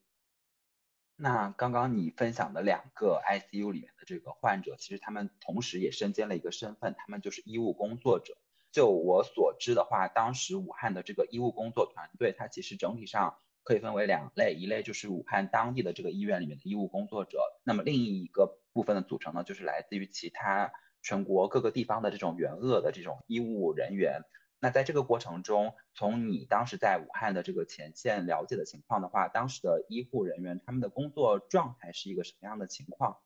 [1.16, 8.38] 那刚刚你分享的两个 ICU 里面的这个患者，其实他们同时也身兼了一个身份，他们就是医务工作者。
[8.72, 20.72] 就我所知的话，当时武汉的这个医务工作团队，它其实整体上可以分为两类，一类就是武汉当地的这个医院里面的医务工作者，那么另一个部分的组成呢，就是来自于其他
[21.02, 24.22] 全国各个地方的这种援鄂的这种医务人员。
[24.60, 33.18] 那在这个过程中，从你当时在武汉的这个前线了解的情况的话，当时的医护人员他们的工作状态是一个什么样的情况？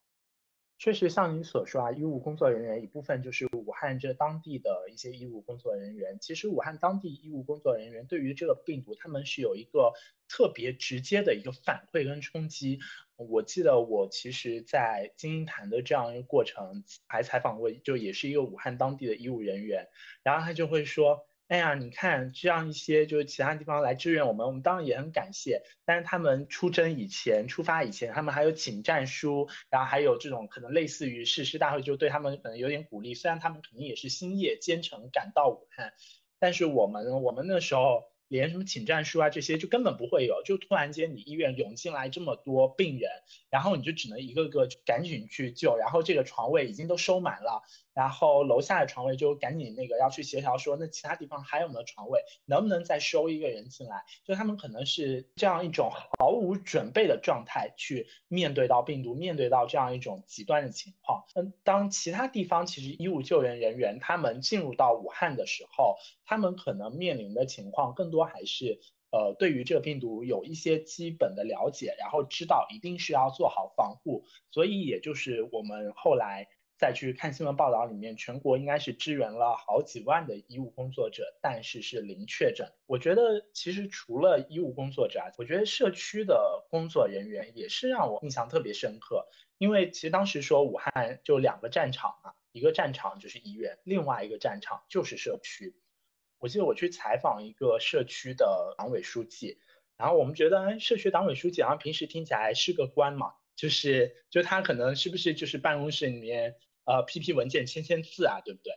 [0.80, 6.20] 确实像你所说啊，医务工作人员一部分就是武汉这当地的一些医务工作人员。
[6.22, 9.94] 其实武汉当地医务工作人员对于这个病毒，他们是有一个
[10.28, 12.80] 特别直接的一个反馈跟冲击。
[13.16, 19.88] 我记得我其实，在金鹰潭的这样一个过程，还采访过，就也是一个武汉当地的医务人员，
[20.22, 35.94] 然后他就会说，哎呀，你看这样一些就是其他地方来支援我们，我们当然也很感谢，但是他们出征以前、出发以前，他们还有请战书，然后还有这种可能类似于誓师大会，就对他们可能有点鼓励，虽然他们肯定也是星夜兼程赶到武汉，
[36.40, 38.04] 但是我们我们那时候。
[38.28, 43.10] 连什么请战书啊这些就根本不会有，就突然间你医院涌进来这么多病人，
[43.50, 47.64] 然后你就只能一个个赶紧去救，然后这个床位已经都收满了，
[47.94, 54.04] 然后楼下的床位就赶紧那个要去协调说，那其他地方还有没有床位，能不能再收一个人进来？
[54.24, 61.26] 就他们可能是这样一种毫无准备的状态去面对到病毒，面对到这样一种极端的情况。
[61.36, 68.80] 嗯，当其他地方其实医务救援人员他们进入到武汉的时候，他们可能面临的情况更多多还是，
[69.12, 76.48] 呃，对于这个病毒有一些基本的了解，然后知道一定是要做好防护，所以也就是我们后来
[76.80, 82.72] 再去看新闻报道里面，全国应该是支援了好几万的医务工作者，但是是零确诊。
[82.88, 89.28] 我觉得其实除了医务工作者，我觉得社区的工作人员也是让我印象特别深刻，
[89.60, 95.76] 因为其实当时说武汉就两个战场嘛，一个战场就是医院，另外一个战场就是社区。
[96.40, 99.58] 我记得我去采访一个社区的党委书记，
[99.98, 108.74] 然后我们觉得社区党委书记好像平时听起来是个官嘛，就是就他可能是不是就是办公室里面呃批批文件签签字啊，对不对？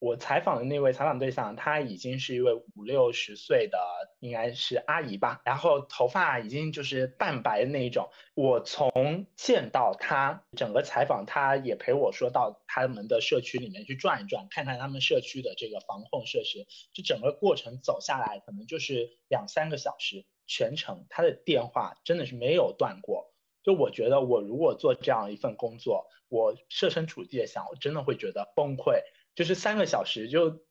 [0.00, 3.78] 我采访的那位采访对象，他已经是一位五六十岁的，
[4.20, 8.10] 应该是阿姨吧，然后头发已经就是半白的那一种。
[8.34, 16.66] 我从见到她整个采访，她也陪我说到他们的社区里面去转一转，看看他们社区的这个防控设施。
[16.92, 23.32] 就整个过程走下来，可能就是两三个小时，全程他的电话真的是没有断过。
[23.62, 29.00] 就我觉得，我如果做这样一份工作，我设身处地的想，我真的会觉得崩溃。
[29.34, 30.62] 就是三个小时，就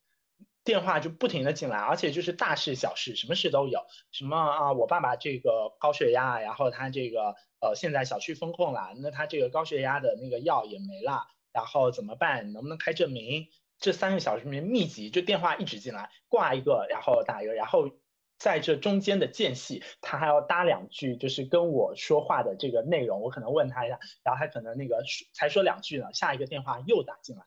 [0.68, 3.80] 电话就不停的进来，而且就是大事小事，什么事都有。
[4.12, 12.52] 什么啊，我爸爸这个高血压，然后他这个呃现在小区封控了，那他这个高血压的那个药也没了，然后怎么办？
[12.52, 13.48] 能不能开证明？
[13.80, 17.90] 这三个小时里面密集，就电话一直进来，挂一个，然后打一个，然后
[18.38, 25.02] 在这中间的间隙，他还要搭两句，就是跟我说话的这个内容，我可能问他一下，然后他可能那个
[25.34, 27.44] 才说两句呢，下一个电话又打进来。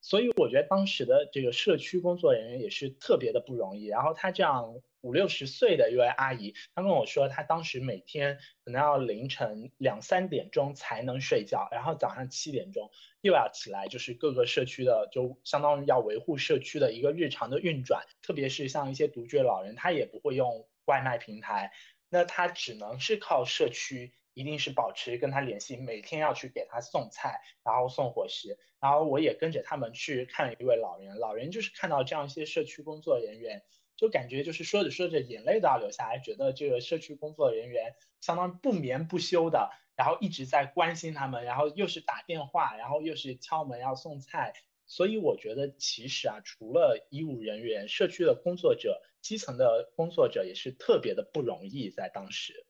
[0.00, 3.86] 所以我觉得当时的这个社区工作人员也是特别的不容易。
[3.86, 18.04] 然后她这样五六十岁的一位阿姨，她跟我说，她当时每天可能要凌晨两三点钟才能睡觉，然后早上七点钟又要起来，就是各个社区的就相当于要维护社区的一个日常的运转。
[18.22, 21.72] 特别是像一些独居老人，他也不会用外卖平台，
[22.08, 24.12] 那他只能是靠社区。
[24.36, 31.16] 一定是保持跟他联系，每天要去给他送菜，然后送伙食，然后我也跟着他们去看了一位老人。
[31.16, 33.64] 老人就是看到这样一些社区工作人员，
[33.96, 44.52] 就感觉就是说着说着眼泪都要流下来，觉得这个社区工作人员相当不眠不休的，然后一直在关心他们，然后又是打电话，然后又是敲门要送菜。
[44.84, 52.65] 所以我觉得其实啊，除了医务人员，社区的工作者、基层的工作者也是特别的不容易，在当时。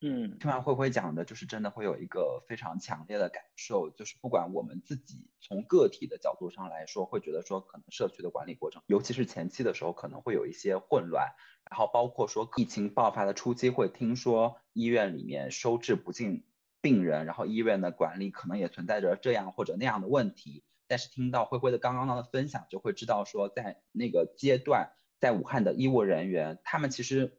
[0.00, 11.32] 嗯，听完慧慧讲的，就是真的会有一个非常强烈的感受，就是不管我们自己从个体的角度上来说，会觉得说可能社区的管理过程，尤其是前期的时候，可能会有一些混乱，
[11.68, 16.44] 然后包括说疫情爆发的初期，会听说医院里面收治不进
[16.80, 20.62] 病人，然后医院的管理可能也存在着这样或者那样的问题。
[20.86, 27.36] 但是听到慧慧的刚刚的分享，就会知道说在那个阶段，在武汉的医务人员，他们其实。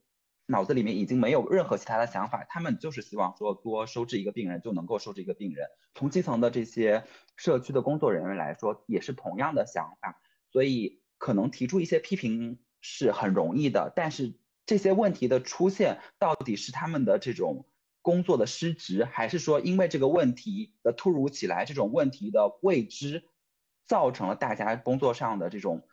[0.52, 5.68] 脑子里面已经没有任何其他的想法，他们就是希望说多收治一个病人就能够收治一个病人。
[5.94, 7.04] 从基层的这些
[7.36, 10.20] 社区的工作人员来说，也是同样的想法，
[10.52, 13.94] 所以可能提出一些批评是很容易的。
[13.96, 17.68] 但是这些问题的出现，到底是他们的这种
[18.02, 23.24] 工作的失职，还是说因为这个问题的突如其来，这种问题的未知，
[23.86, 25.84] 造成了大家工作上的这种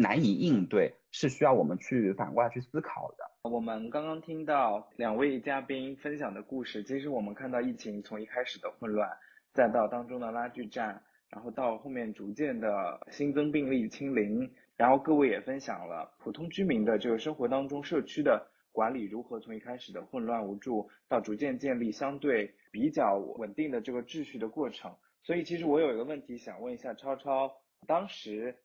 [0.00, 3.50] 难以应对，是需要我们去反过来去思考的。
[3.50, 9.10] 我们刚刚听到两位嘉宾分享的故事，其实我们看到疫情从一开始的混乱，
[9.52, 24.96] 再到当中的拉锯战，然后到后面逐渐的新增病例清零，然后各位也分享了普通居民的这个生活当中社区的管理如何从一开始的混乱无助，到逐渐建立相对比较稳定的这个秩序的过程。
[25.22, 27.52] 所以其实我有一个问题想问一下超超，
[27.86, 28.56] 当时。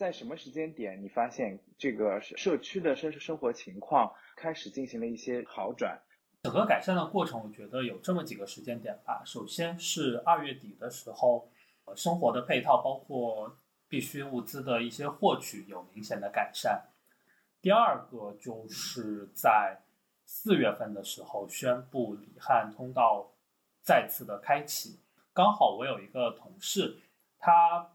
[0.00, 6.00] 在什么时间点，你发现这个社区的生生活情况开始进行了一些好转？
[6.42, 9.22] 整个改善的过程，我觉得有这么几个时间点吧。
[9.26, 11.50] 首先是二月底的时候，
[11.94, 13.54] 生活的配套，包括
[13.90, 16.82] 必需物资的一些获取有明显的改善。
[17.60, 19.82] 第二个就是在
[20.24, 23.30] 四月份的时候，宣布里汉通道
[23.82, 24.98] 再次的开启。
[25.34, 26.96] 刚好我有一个同事，
[27.38, 27.90] 他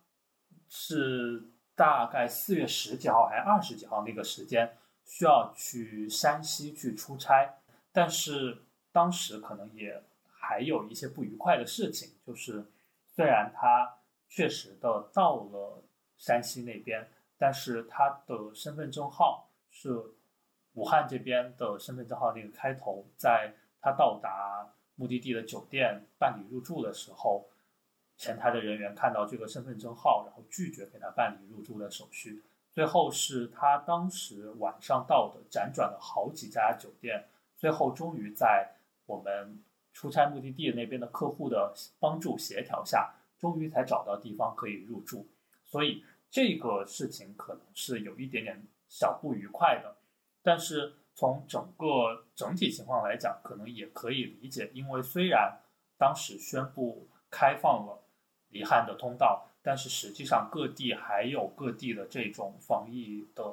[0.70, 1.50] 是。
[1.76, 7.60] 大概四月十几号还二十几号那个时间，需要去山西去出差，
[7.92, 10.02] 但是当时可能也
[10.32, 12.66] 还有一些不愉快的事情，就是
[13.14, 13.98] 虽然他
[14.30, 15.84] 确实的到了
[16.18, 17.08] 山西那边，
[17.38, 20.02] 但是他的身份证号是
[20.74, 27.50] 武汉这边的身份证号那个开头，在他到达目的地的酒店办理入住的时候，
[28.18, 32.44] 前台的人员看到这个身份证号，然后拒绝给他办理入住的手续。
[32.72, 39.64] 最后是他当时晚上到的，辗转了好几家酒店，最后终于在我们
[39.94, 45.28] 出差目的地那边的客户的帮助协调下，终于才找到地方可以入住。
[45.64, 49.96] 所以这个事情可能是有一点点小不愉快的，
[50.44, 55.60] 但是从整个整体情况来讲，可能也可以理解，因为虽然
[55.98, 58.04] 当时宣布开放了
[58.56, 59.46] 离汉的通道。
[59.68, 63.44] 但是实际上，各地还有各地的这种防疫的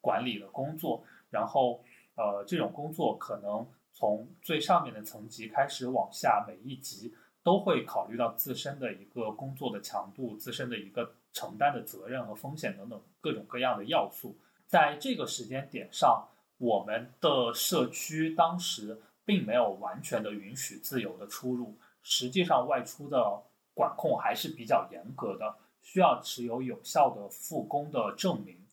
[0.00, 1.82] 管理的工作，然后，
[2.14, 14.36] 呃，这种工作可能从最上面的层级开始往下，每一级都会考虑到自身的一个工作的强度、自身的一个承担的责任和风险等等各种各样的要素。
[14.68, 16.28] 在这个时间点上，
[16.58, 23.42] 我们的社区当时并没有完全的允许自由的出入，实际上外出的。
[23.78, 28.66] 管控还是比较严格的，需要持有有效的复工的证明。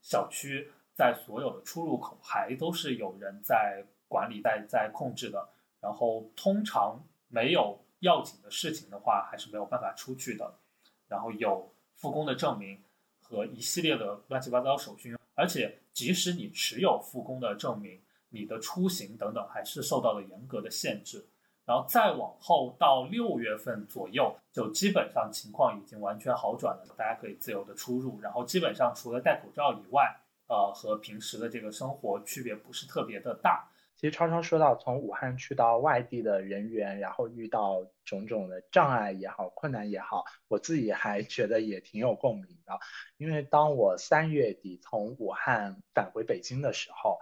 [0.00, 5.48] 小区在所有的出入口还都是有人在管理、在在控制的。
[5.80, 10.54] 然后通常没有要紧的事情的话，还是没有办法出去的。
[11.08, 12.80] 然后有复工的证明
[13.20, 21.26] 和一系列的乱七八糟手续，而且即使你持有复工的证明，你的出行等等还是受到了严格的限制。
[21.64, 28.20] 然后再往后到六月份左右，就基本上情况已经完全好转了，大家可以自由的出入。
[28.20, 30.12] 然后基本上除了戴口罩以外，
[30.48, 33.68] 呃，和平时的这个生活区别不是特别的大。
[33.94, 42.76] 其实超超说到从武汉去到外地的人员，然后遇到种种的障碍也好，困难也好，我自己还觉得也挺有共鸣的。
[43.18, 47.18] 因为当我三月底从武汉返回北京的时候。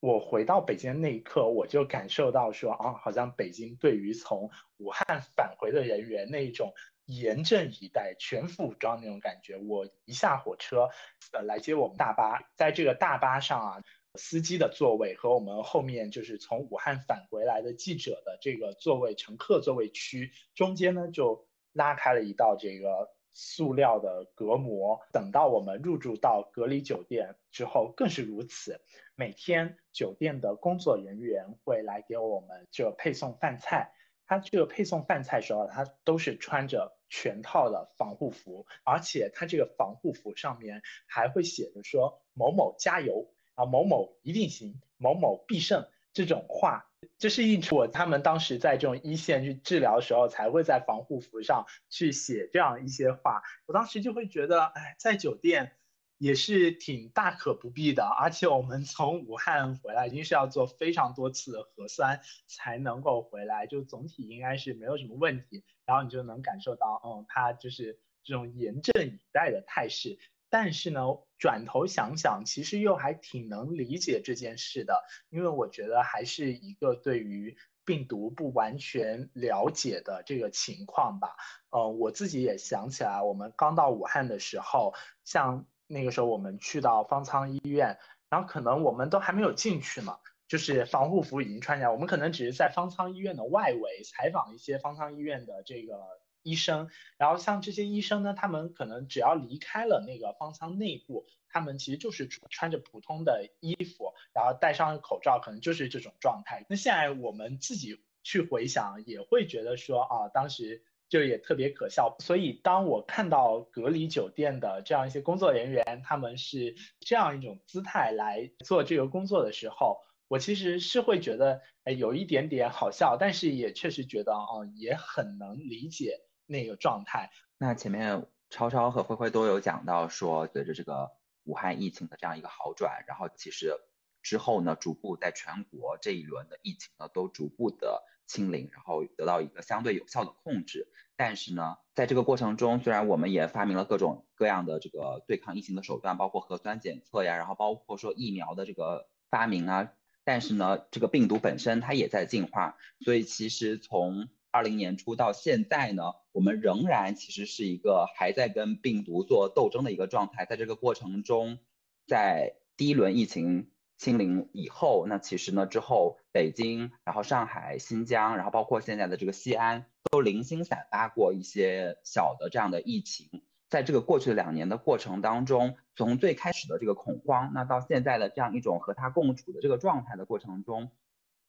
[0.00, 6.72] 我回到北京的那一刻，我就感受到说啊，好像北京对于从武汉返回的人员那一种
[7.04, 9.56] 严阵以待、全副武装那种感觉。
[9.56, 10.88] 我一下火车，
[11.32, 13.82] 呃，来接我们大巴，在这个大巴上啊，
[14.14, 23.10] 司机的座位和我们后面就是从武汉返回来的记者的这个座位、乘客座位区中间呢，就拉开了一道这个。
[23.40, 28.80] 塑料的隔膜，等到我们入住到隔离酒店之后，更是如此。
[29.20, 33.92] 每天酒店的工作人员会来给我们这配送饭菜，
[34.26, 45.88] 他这个配送饭菜时候，他都是穿着全套的防护服，而且他这个防护服上面还会写着说某某加油啊，某某一定行，某某必胜。
[46.14, 53.42] 这种话，这是一我他们当时在这种一线去治疗的时候，才会在防护服上去写这样一些话。
[53.66, 55.76] 我当时就会觉得，哎，在酒店
[56.18, 58.04] 也是挺大可不必的。
[58.04, 65.64] 而且我们从武汉回来，一定是要做非常多次的核酸才能够回来，就总体应该是没有什么问题。
[65.86, 70.18] 然后你就能感受到，嗯，他就是这种严阵以待的态势。
[70.50, 71.00] 但是呢，
[71.38, 81.36] 转头想想，其实又还挺能理解这件事的，因为我觉得还是一个对于病毒不完全了解的这个情况吧。
[81.68, 84.94] 呃，我自己也想起来，我们刚到武汉的时候，
[85.24, 87.98] 像那个时候我们去到方舱医院，
[88.30, 90.16] 然后可能我们都还没有进去呢，
[90.46, 95.98] 就是防护服已经穿起来，我们可能只是在方舱医院的外围采访一些方舱医院的这个。
[96.44, 106.64] 医生，然后像这些医生呢，他们可能只要离开了那个方舱内部，他们其实就是穿着普通的衣服，然后戴上口罩，可能就是这种状态。
[106.70, 112.16] 那现在我们自己去回想，也会觉得说啊，当时就也特别可笑。
[112.20, 119.98] 所以当我看到隔离酒店的这样一些工作人员，他们是这样一种姿态来做这个工作的时候，
[120.28, 126.20] 我其实是会觉得哎有一点点好笑，但是也确实觉得哦，也很能理解。
[126.50, 127.28] 那个状态，
[127.58, 131.10] 那前面超超和灰灰都有讲到说，随着这个
[131.44, 133.74] 武汉疫情的这样一个好转，然后其实
[134.22, 140.86] 之后呢，逐步在全国这一轮的疫情呢都逐步的清零，然后得到一个相对有效的控制。
[141.16, 160.46] 但是呢，在这个过程中，虽然我们也发明了各种各样的这个对抗疫情的手段，包括核酸检测呀，然后包括说疫苗的这个发明啊，但是呢，这个病毒本身它也在进化，所以其实从二零年初到现在呢，我们仍然其实是一个还在跟病毒做斗争的一个状态。
[160.46, 161.58] 在这个过程中，
[162.06, 173.42] 在第一轮疫情清零以后，那其实呢之后北京，然后上海、新疆，然后包括现在的这个西安，都零星散发过一些小的这样的疫情。
[173.68, 180.90] 在这个过去的两年的过程当中，从最开始的这个恐慌，那到现在的这样一种和它共处的这个状态的过程中，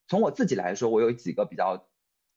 [0.08, 1.88] 从我自己来说，我有几个比较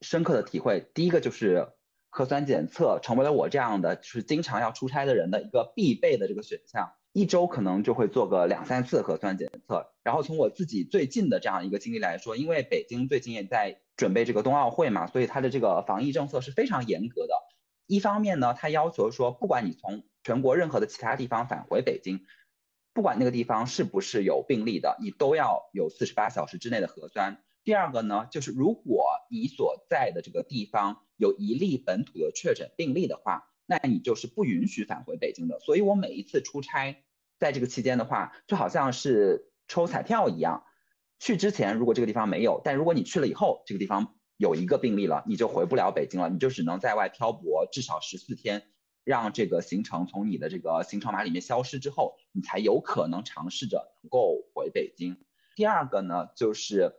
[0.03, 0.89] 深刻的体会。
[0.95, 1.73] 第一个就是
[2.11, 6.93] 核酸检测成为了我这样的就是经常要出差的人的一个必备的这个选项。
[7.15, 17.35] 一周可能就会做个两三次核酸检测，然后从我自己最近的这样一个经历来说，因为北京最近也在准备这个冬奥会嘛，所以它的这个防疫政策是非常严格的。
[17.87, 22.25] 一方面呢，它要求说，不管你从全国任何的其他地方返回北京，
[22.95, 27.43] 不管那个地方是不是有病例的，你都要有四十八小时之内的核酸。
[27.63, 33.51] 第二个呢，就是如果你所在的这个地方有一例本土的确诊病例的话。
[33.67, 37.03] 那你就是不允许返回北京的，所以我每一次出差，
[37.39, 40.65] 在这个期间的话，就好像是抽彩票一样，
[41.19, 48.65] 去之前如果这个地方没有，但如果你去了以后，这个地方有一个病例了，你就回不了北京了，你就只能在外漂泊至少十四天，
[49.05, 55.25] 让这个行程从你的这个行程码里面消失之后，你才有可能尝试着能够回北京。
[55.55, 56.95] 第二个呢，就是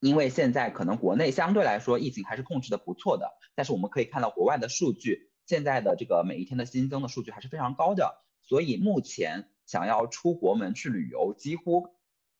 [0.00, 5.30] 因为现在可能国内相对来说疫情还是控制的不错的，但是我们可以看到国外的数据。
[5.46, 11.88] 现在的这个每一天的新增的数据还是非常高的，所以目前想要出国门去旅游，几乎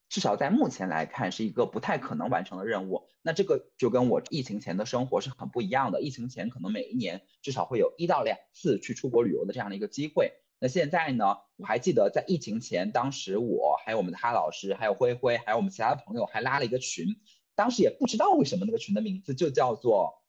[0.09, 3.09] 至少在目前来看是一个不太可能完成的任务。
[3.23, 6.01] 那这个就跟我疫情前的生活是很不一样的。
[6.01, 10.33] 疫情前可能每一年至少会有一到两次去出国旅游的这样的一个机会。
[10.59, 11.37] 那现在呢？
[11.57, 17.07] 我还记得在疫情前，当时我还有我们的哈老师，还有灰灰，还有我们其他的朋友还拉了一个群，
[17.55, 20.23] 当时也不知道为什么那个群的名字就叫做。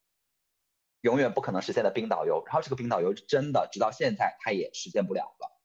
[1.08, 5.58] 永远不可能实现的冰导游，然后这个冰导游真的直到现在他也实现不了了。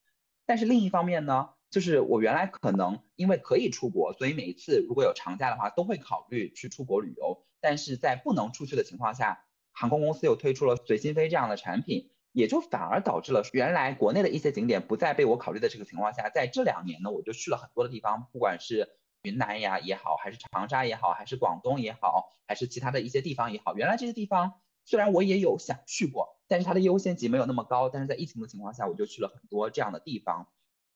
[0.46, 7.44] 但是另一方面呢，就是我原来可能因为可以出国，所以每一次如果有长假的话，都会考虑去出国旅游。
[7.60, 18.88] 但是在不能出去的情况下，航空公司又推出了随心飞这样的产品，也就反而导致了原来国内的一些景点不再被我考虑的这个情况下，在这两年呢，我就去了很多的地方，不管是
[19.22, 24.54] 云南呀也好，还是长沙也好，还是广东也好，还是其他的一些地方也好，原来这些地方。
[24.84, 27.88] 虽然我也有想去过，但是它的优先级没有那么高。
[27.88, 30.48] 但是在疫情的情况下，我就去了很多这样的地方。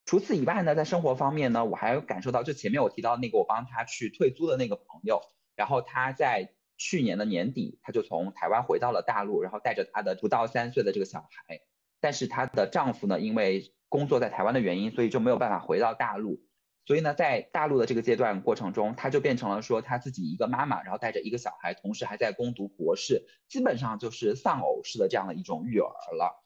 [0.05, 5.20] 除此以外呢，在生活方面呢，我还有感受到，就前面我提到那个我帮他去退租的那个朋友，
[5.55, 11.61] 然后他在去年的年底，他就从台湾回到了大陆，然后带着他的不到三岁的这个小孩。
[11.99, 16.41] 但是她的丈夫呢，因为工作在台湾的原因，所以就没有办法回到大陆。
[16.87, 26.45] 所以呢，在大陆的这个阶段过程中，她就变成了说她自己一个妈妈，然后带着一个小孩，同时还在攻读博士，基本上就是丧偶式的这样的一种育儿了。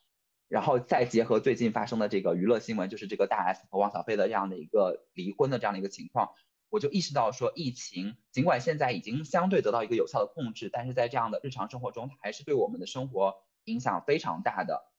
[0.49, 6.31] 然后再结合最近发生的这个娱乐新闻，就是这个大 S 和汪小菲的这样的一个离婚的这样的一个情况，
[6.71, 13.35] 我就意识到说，疫情尽管现在已经相对得到一个有效的控制，但是在这样的日常生活中，它还是对我们的生活
[13.65, 14.91] 影响非常大的。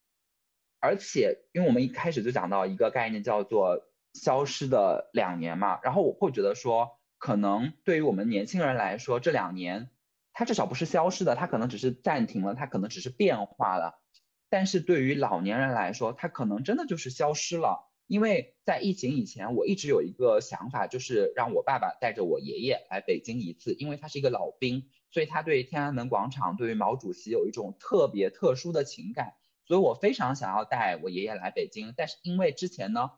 [0.80, 3.88] 而且，因为我们一开始就讲到一个概念叫做。
[4.14, 9.89] 消失的两年嘛，然后我会觉得说，可能对于我们年轻人来说，这两年
[10.34, 14.01] 它至少不是消失的，它可能只是暂停了，它可能只是变化了。
[14.49, 17.89] 但是对于老年人来说，它可能真的就是消失了。
[18.05, 29.36] 因为在疫情以前，我一直有一个想法，就是让我爸爸带着我爷爷来北京一次，因为他是一个老兵，所以他对天安门广场、对于毛主席有一种特别特殊的情感，
[29.66, 31.93] 所以我非常想要带我爷爷来北京。
[31.95, 33.12] 但是因为之前呢。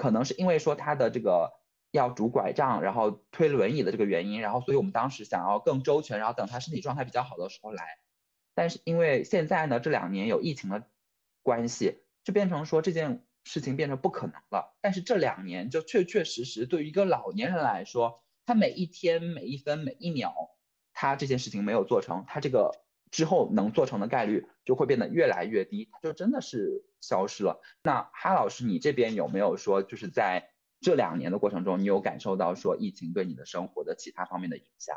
[0.00, 1.52] 可能是因为说他的这个
[1.90, 7.84] 要拄拐杖，然后推轮椅的这个原因，然后所以我们当时想要更周全，然后等他身体状态比较好的时候来。
[8.54, 10.88] 但是因为现在呢，这两年有疫情的
[11.42, 14.74] 关系，就变成说这件事情变成不可能了。
[14.80, 20.32] 但是这两年就确确实实对于一个老年人来说，他每一天每一分每一秒，
[20.94, 22.70] 他这件事情没有做成，他这个
[23.10, 26.86] 之后能做成的概率就会变得越来越低，他就真的是。
[27.00, 27.60] 消失了。
[27.82, 34.96] 那哈老师，你这边有没有说，就是在这两年的过程中，你有感受到说疫情对你的生活的其他方面的影响？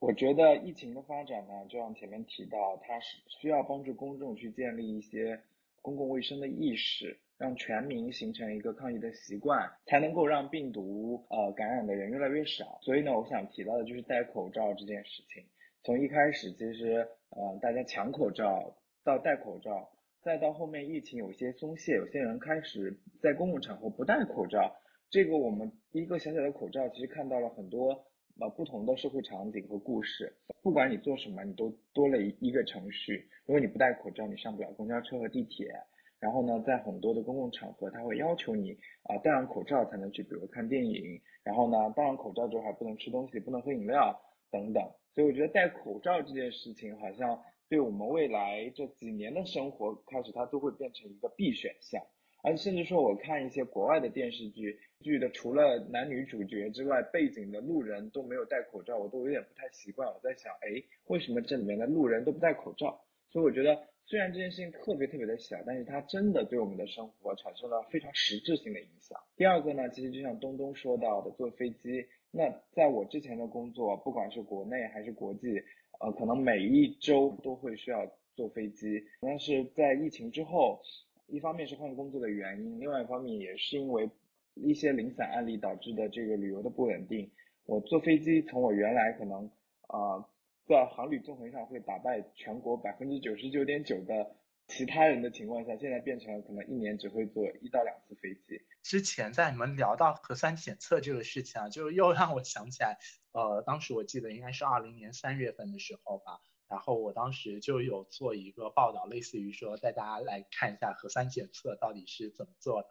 [0.00, 5.42] 我觉得疫情的发展呢，就像前面提到，它是需要帮助公众去建立一些
[5.82, 12.78] 公共卫生的意识，让全民形成一个抗疫的习惯，才能够让病毒呃感染的人越来越少。
[12.82, 15.44] 所以呢，我想提到的就是戴口罩这件事情。
[15.84, 19.90] 从一开始，其实呃大家抢口罩到戴口罩。
[20.22, 24.76] 再到后面疫情有些松懈，有些人开始在公共场合不戴口罩。
[25.08, 28.04] 这个我们一个小小的口罩，其实看到了很多
[28.38, 30.36] 呃不同的社会场景和故事。
[30.62, 33.30] 不管你做什么，你都多了一一个程序。
[33.46, 35.72] 如果你不戴口罩，你上不了公交车和地铁。
[36.18, 41.18] 然后呢，在很多的公共场合，他会要求你啊戴上口罩才能去，比如看电影。
[41.42, 44.84] 然后呢，戴上口罩之后还不能吃东西，不能喝饮料等等。
[45.14, 52.02] 所以我觉得戴口罩这件事情，好像对我们未来这几年的生活开始，它都会变成一个必选项。
[52.42, 60.08] 而甚至说，我看一些国外的电视剧，剧的除了男女主角之外，背景的路人都没有戴口罩，我都有点不太习惯。
[60.08, 63.00] 我在想，哎，为什么这里面的路人都不戴口罩？
[63.28, 69.16] 所以我觉得，虽然这件事情特别特别的小，但是它真的对我们的生活产生了非常实质性的影响。
[69.36, 72.06] 第二个呢，其实就像东东说到的，坐飞机。
[72.32, 75.62] 那在我之前的工作，不管是国内还是国际，
[76.00, 79.02] 呃，可能每一周都会需要坐飞机。
[79.20, 80.80] 但是在疫情之后，
[81.28, 84.10] 一方面是换工作的原因，另外一方面也是因为
[84.54, 87.30] 一些零散案例导致的这个旅游的不稳定。
[87.66, 89.48] 我坐飞机从我原来可能
[89.88, 90.26] 啊
[90.66, 94.34] 在航旅纵横上会打败全国百分之九十九点九的
[94.70, 98.62] 其他人的情况下，现在变成了可能一年只会坐一到两次飞机。
[98.82, 102.98] 之前在你们聊到核酸检测这个事情啊，就又让我想起来，
[103.32, 106.40] 呃，当时我记得应该是二零年三月份的时候吧。
[106.68, 112.88] 然后我当时就有做一个报道，类似于说带大家来看一下核酸检测到底是怎么做的。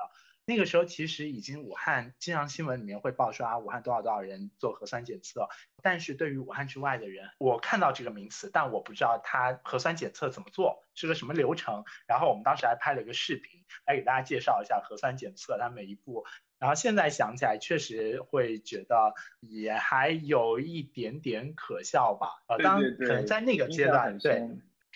[0.50, 5.48] 那个时候其实已经武汉经常新闻里面会报说啊，武汉多少多少人做核酸检测。
[5.84, 11.84] 但是对于武汉之外的人，我看到这个名词，但我不知道它核酸检测怎么做，是个什么流程。
[12.08, 16.26] 然后我们当时还拍了一个视频来给大家介绍一下核酸检测它每一步。
[16.58, 22.44] 然后现在想起来，确实会觉得也还有一点点可笑吧。
[22.48, 24.50] 呃，当可能在那个阶段，对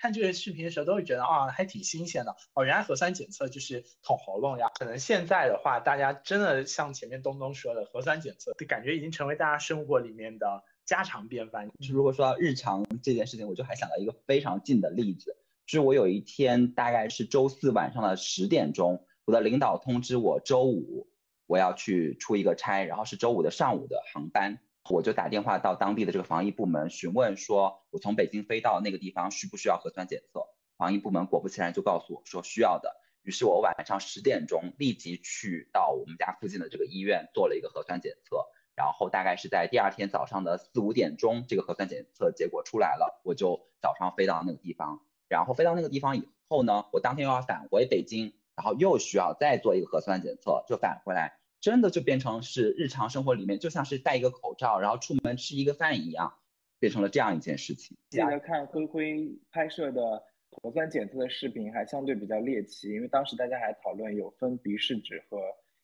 [0.04, 2.36] 看这个视频的时候，都会觉得啊，还挺新鲜的。
[2.56, 4.68] 哦，原来核酸检测就是捅喉咙呀。
[4.78, 11.70] 可能现在的话，大家真的像前面东东说的，核酸检测感觉已经成为大家生活里面的家常便饭。
[11.80, 21.08] 就如果说到日常这件事情，我就还想到一个非常近的例子，就是我有一天大概是周四晚上的十点钟，我的领导通知我周五。
[21.46, 24.60] 我要去出一个差，然后是周五的上午的航班，
[24.90, 30.42] 我就打电话到当地的这个防疫部门询问，说我从北京飞到那个地方需不需要核酸检测？
[30.78, 32.96] 防疫部门果不其然就告诉我说需要的。
[33.22, 48.34] 于是我晚上十点钟立即去到我们家附近的这个医院做了一个核酸检测，然后大概是在第二天早上的四五点钟，这个核酸检测结果出来了，我就早上飞到那个地方，然后飞到那个地方以后呢，我当天又要返回北京。
[48.56, 56.34] 然后又需要再做一个核酸检测，就返回来，真的就变成是日常生活里面，就像是戴一个口罩，然后出门吃一个饭一样，
[56.78, 57.96] 变成了这样一件事情。
[58.10, 65.40] 记得看灰灰拍摄的核酸检测的视频，还相对比较猎奇，因为当时大家还讨论有分鼻试纸和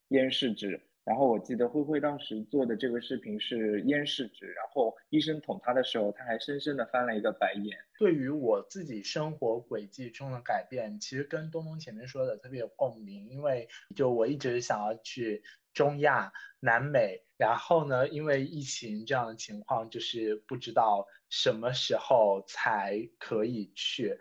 [0.09, 0.81] 咽试纸。
[1.05, 7.79] 然后我记得灰灰当时做的这个视频是咽试纸，然后医生捅他的时候，他还深深的翻了一个白眼。
[7.97, 15.41] 对于我自己生活轨迹中的改变，其实跟东东前面说的特别有共鸣，因为就我一直想要去
[15.79, 24.19] 中亚、南美，然后呢，因为疫情这样的情况，就是不知道什么时候才可以去。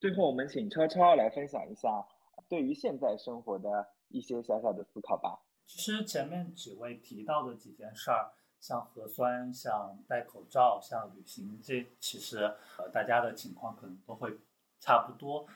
[0.00, 2.04] 最后，我们请超超来分享一下
[2.48, 5.38] 对于现在生活的一些小小的思考吧。
[5.64, 12.38] 其实前面几位提到的几件事儿，像核酸、像戴口罩、像旅行，这其实
[12.78, 14.36] 呃大家的情况可能都会
[14.80, 15.46] 差不多。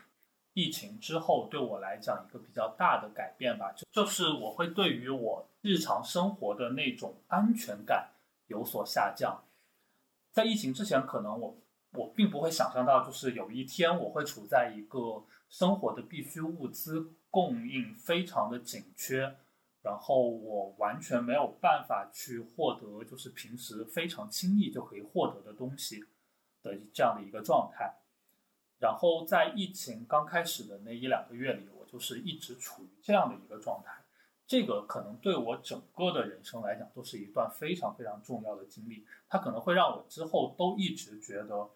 [0.54, 8.12] 疫情之后对我来讲一个比较大的改变吧，就就是我会对于我日常生活的那种安全感
[8.46, 9.44] 有所下降。
[10.32, 11.56] 在疫情之前，可能我
[11.92, 19.36] 我并不会想象到，就是有一天我会处在一个生活的必需物资供应非常的紧缺。
[19.82, 26.02] 然后我完全没有办法去获得，就是平时非常轻易就可以获得的东西
[26.62, 27.92] 的这样的一个状态。
[28.84, 33.90] 然后在疫情刚开始的那一两个月里，我就是一直处于这样的一个状态。
[34.46, 39.06] 这个可能对我整个的人生来讲，都是一段非常非常重要的经历。
[39.26, 41.70] 它可能会让我之后都一直觉得，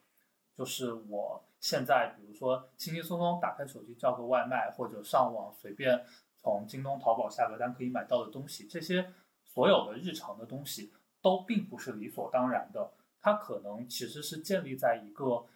[0.54, 6.04] 就是我现在，比如说轻轻松松打开手机叫个外卖，或者上网随便。
[6.36, 10.92] 从京东、淘宝下个单可以买到的东西，这些所有的日常的东西
[11.22, 12.92] 都并不是理所当然的。
[13.18, 15.46] 它可能其实是建立在一个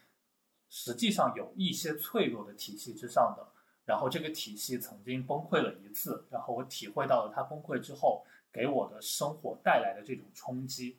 [0.75, 3.47] 实际上有一些脆弱的体系之上的。
[3.85, 10.97] 然后这个体系曾经崩溃了一次，然后我体会到了它崩溃之后给我的生活带来的这种冲击。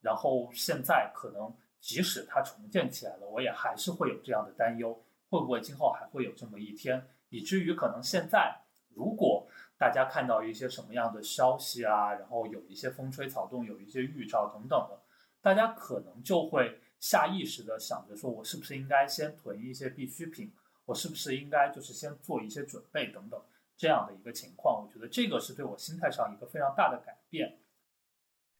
[0.00, 5.00] 然后现在可能即使它重建起来了，我也还是会有这样的担忧：
[5.30, 7.06] 会不会今后还会有这么一天？
[7.28, 8.60] 以至于可能现在。
[8.96, 9.44] 如果
[9.76, 15.00] 大家看到一些什么样的消息啊，然后有一些风吹草动，有一些预兆等等的，
[15.42, 20.50] 大家可能就会下意识的想着说，我是不是应该先囤一些必需品，
[20.86, 23.38] 我是不是应该就是先做一些准备等等
[23.76, 24.82] 这样的一个情况？
[24.82, 27.58] 我觉得这个是对我心态上一个非常大的改变。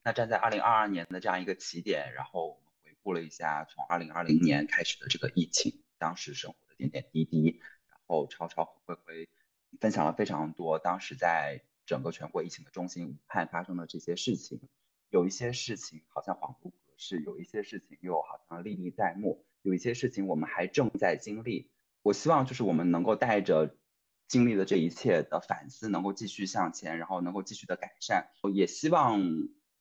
[0.03, 9.31] 那站在二零二二年的这样一个起点，然后我们回顾了一下从二零二零年开始的这个疫情，当时生活的点点滴滴，然后超超和灰灰
[9.81, 14.61] 分享了非常多当时在整个全国疫情的中心武汉发生的这些事情，
[15.09, 21.71] 有一些事情好像恍如是，有一些事情又好像历历在目，有一些事情我们还正在经历。
[22.03, 23.77] 我希望就是我们能够带着
[24.29, 29.21] 经历的这一切的反思，能够继续向前，然后能够继续的改善，也希望。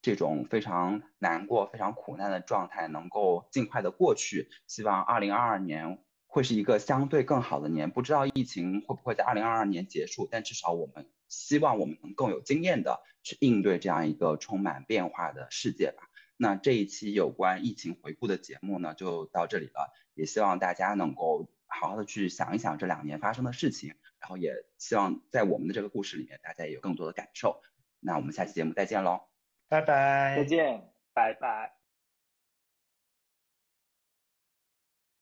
[0.04, 4.50] 这种非常难过、非常苦难的状态能够尽快的过去。
[4.68, 7.90] 希望二零二二年会是一个相对更好的年。
[7.90, 16.04] 不知道疫情会不会在二零二二年结束，但至少我们希望我们能更有经验的去应对这样一个充满变化的世界吧。
[16.38, 19.94] 那这一期有关疫情回顾的节目呢，就到这里了。
[20.14, 27.62] 也希望大家能够好好的去想一想这两年发生的事情，然后也希望在我们的这个故事里面，大家也有更多的感受。
[28.00, 29.22] 那我们下期节目再见喽。
[29.68, 31.83] 拜拜，再见，拜拜。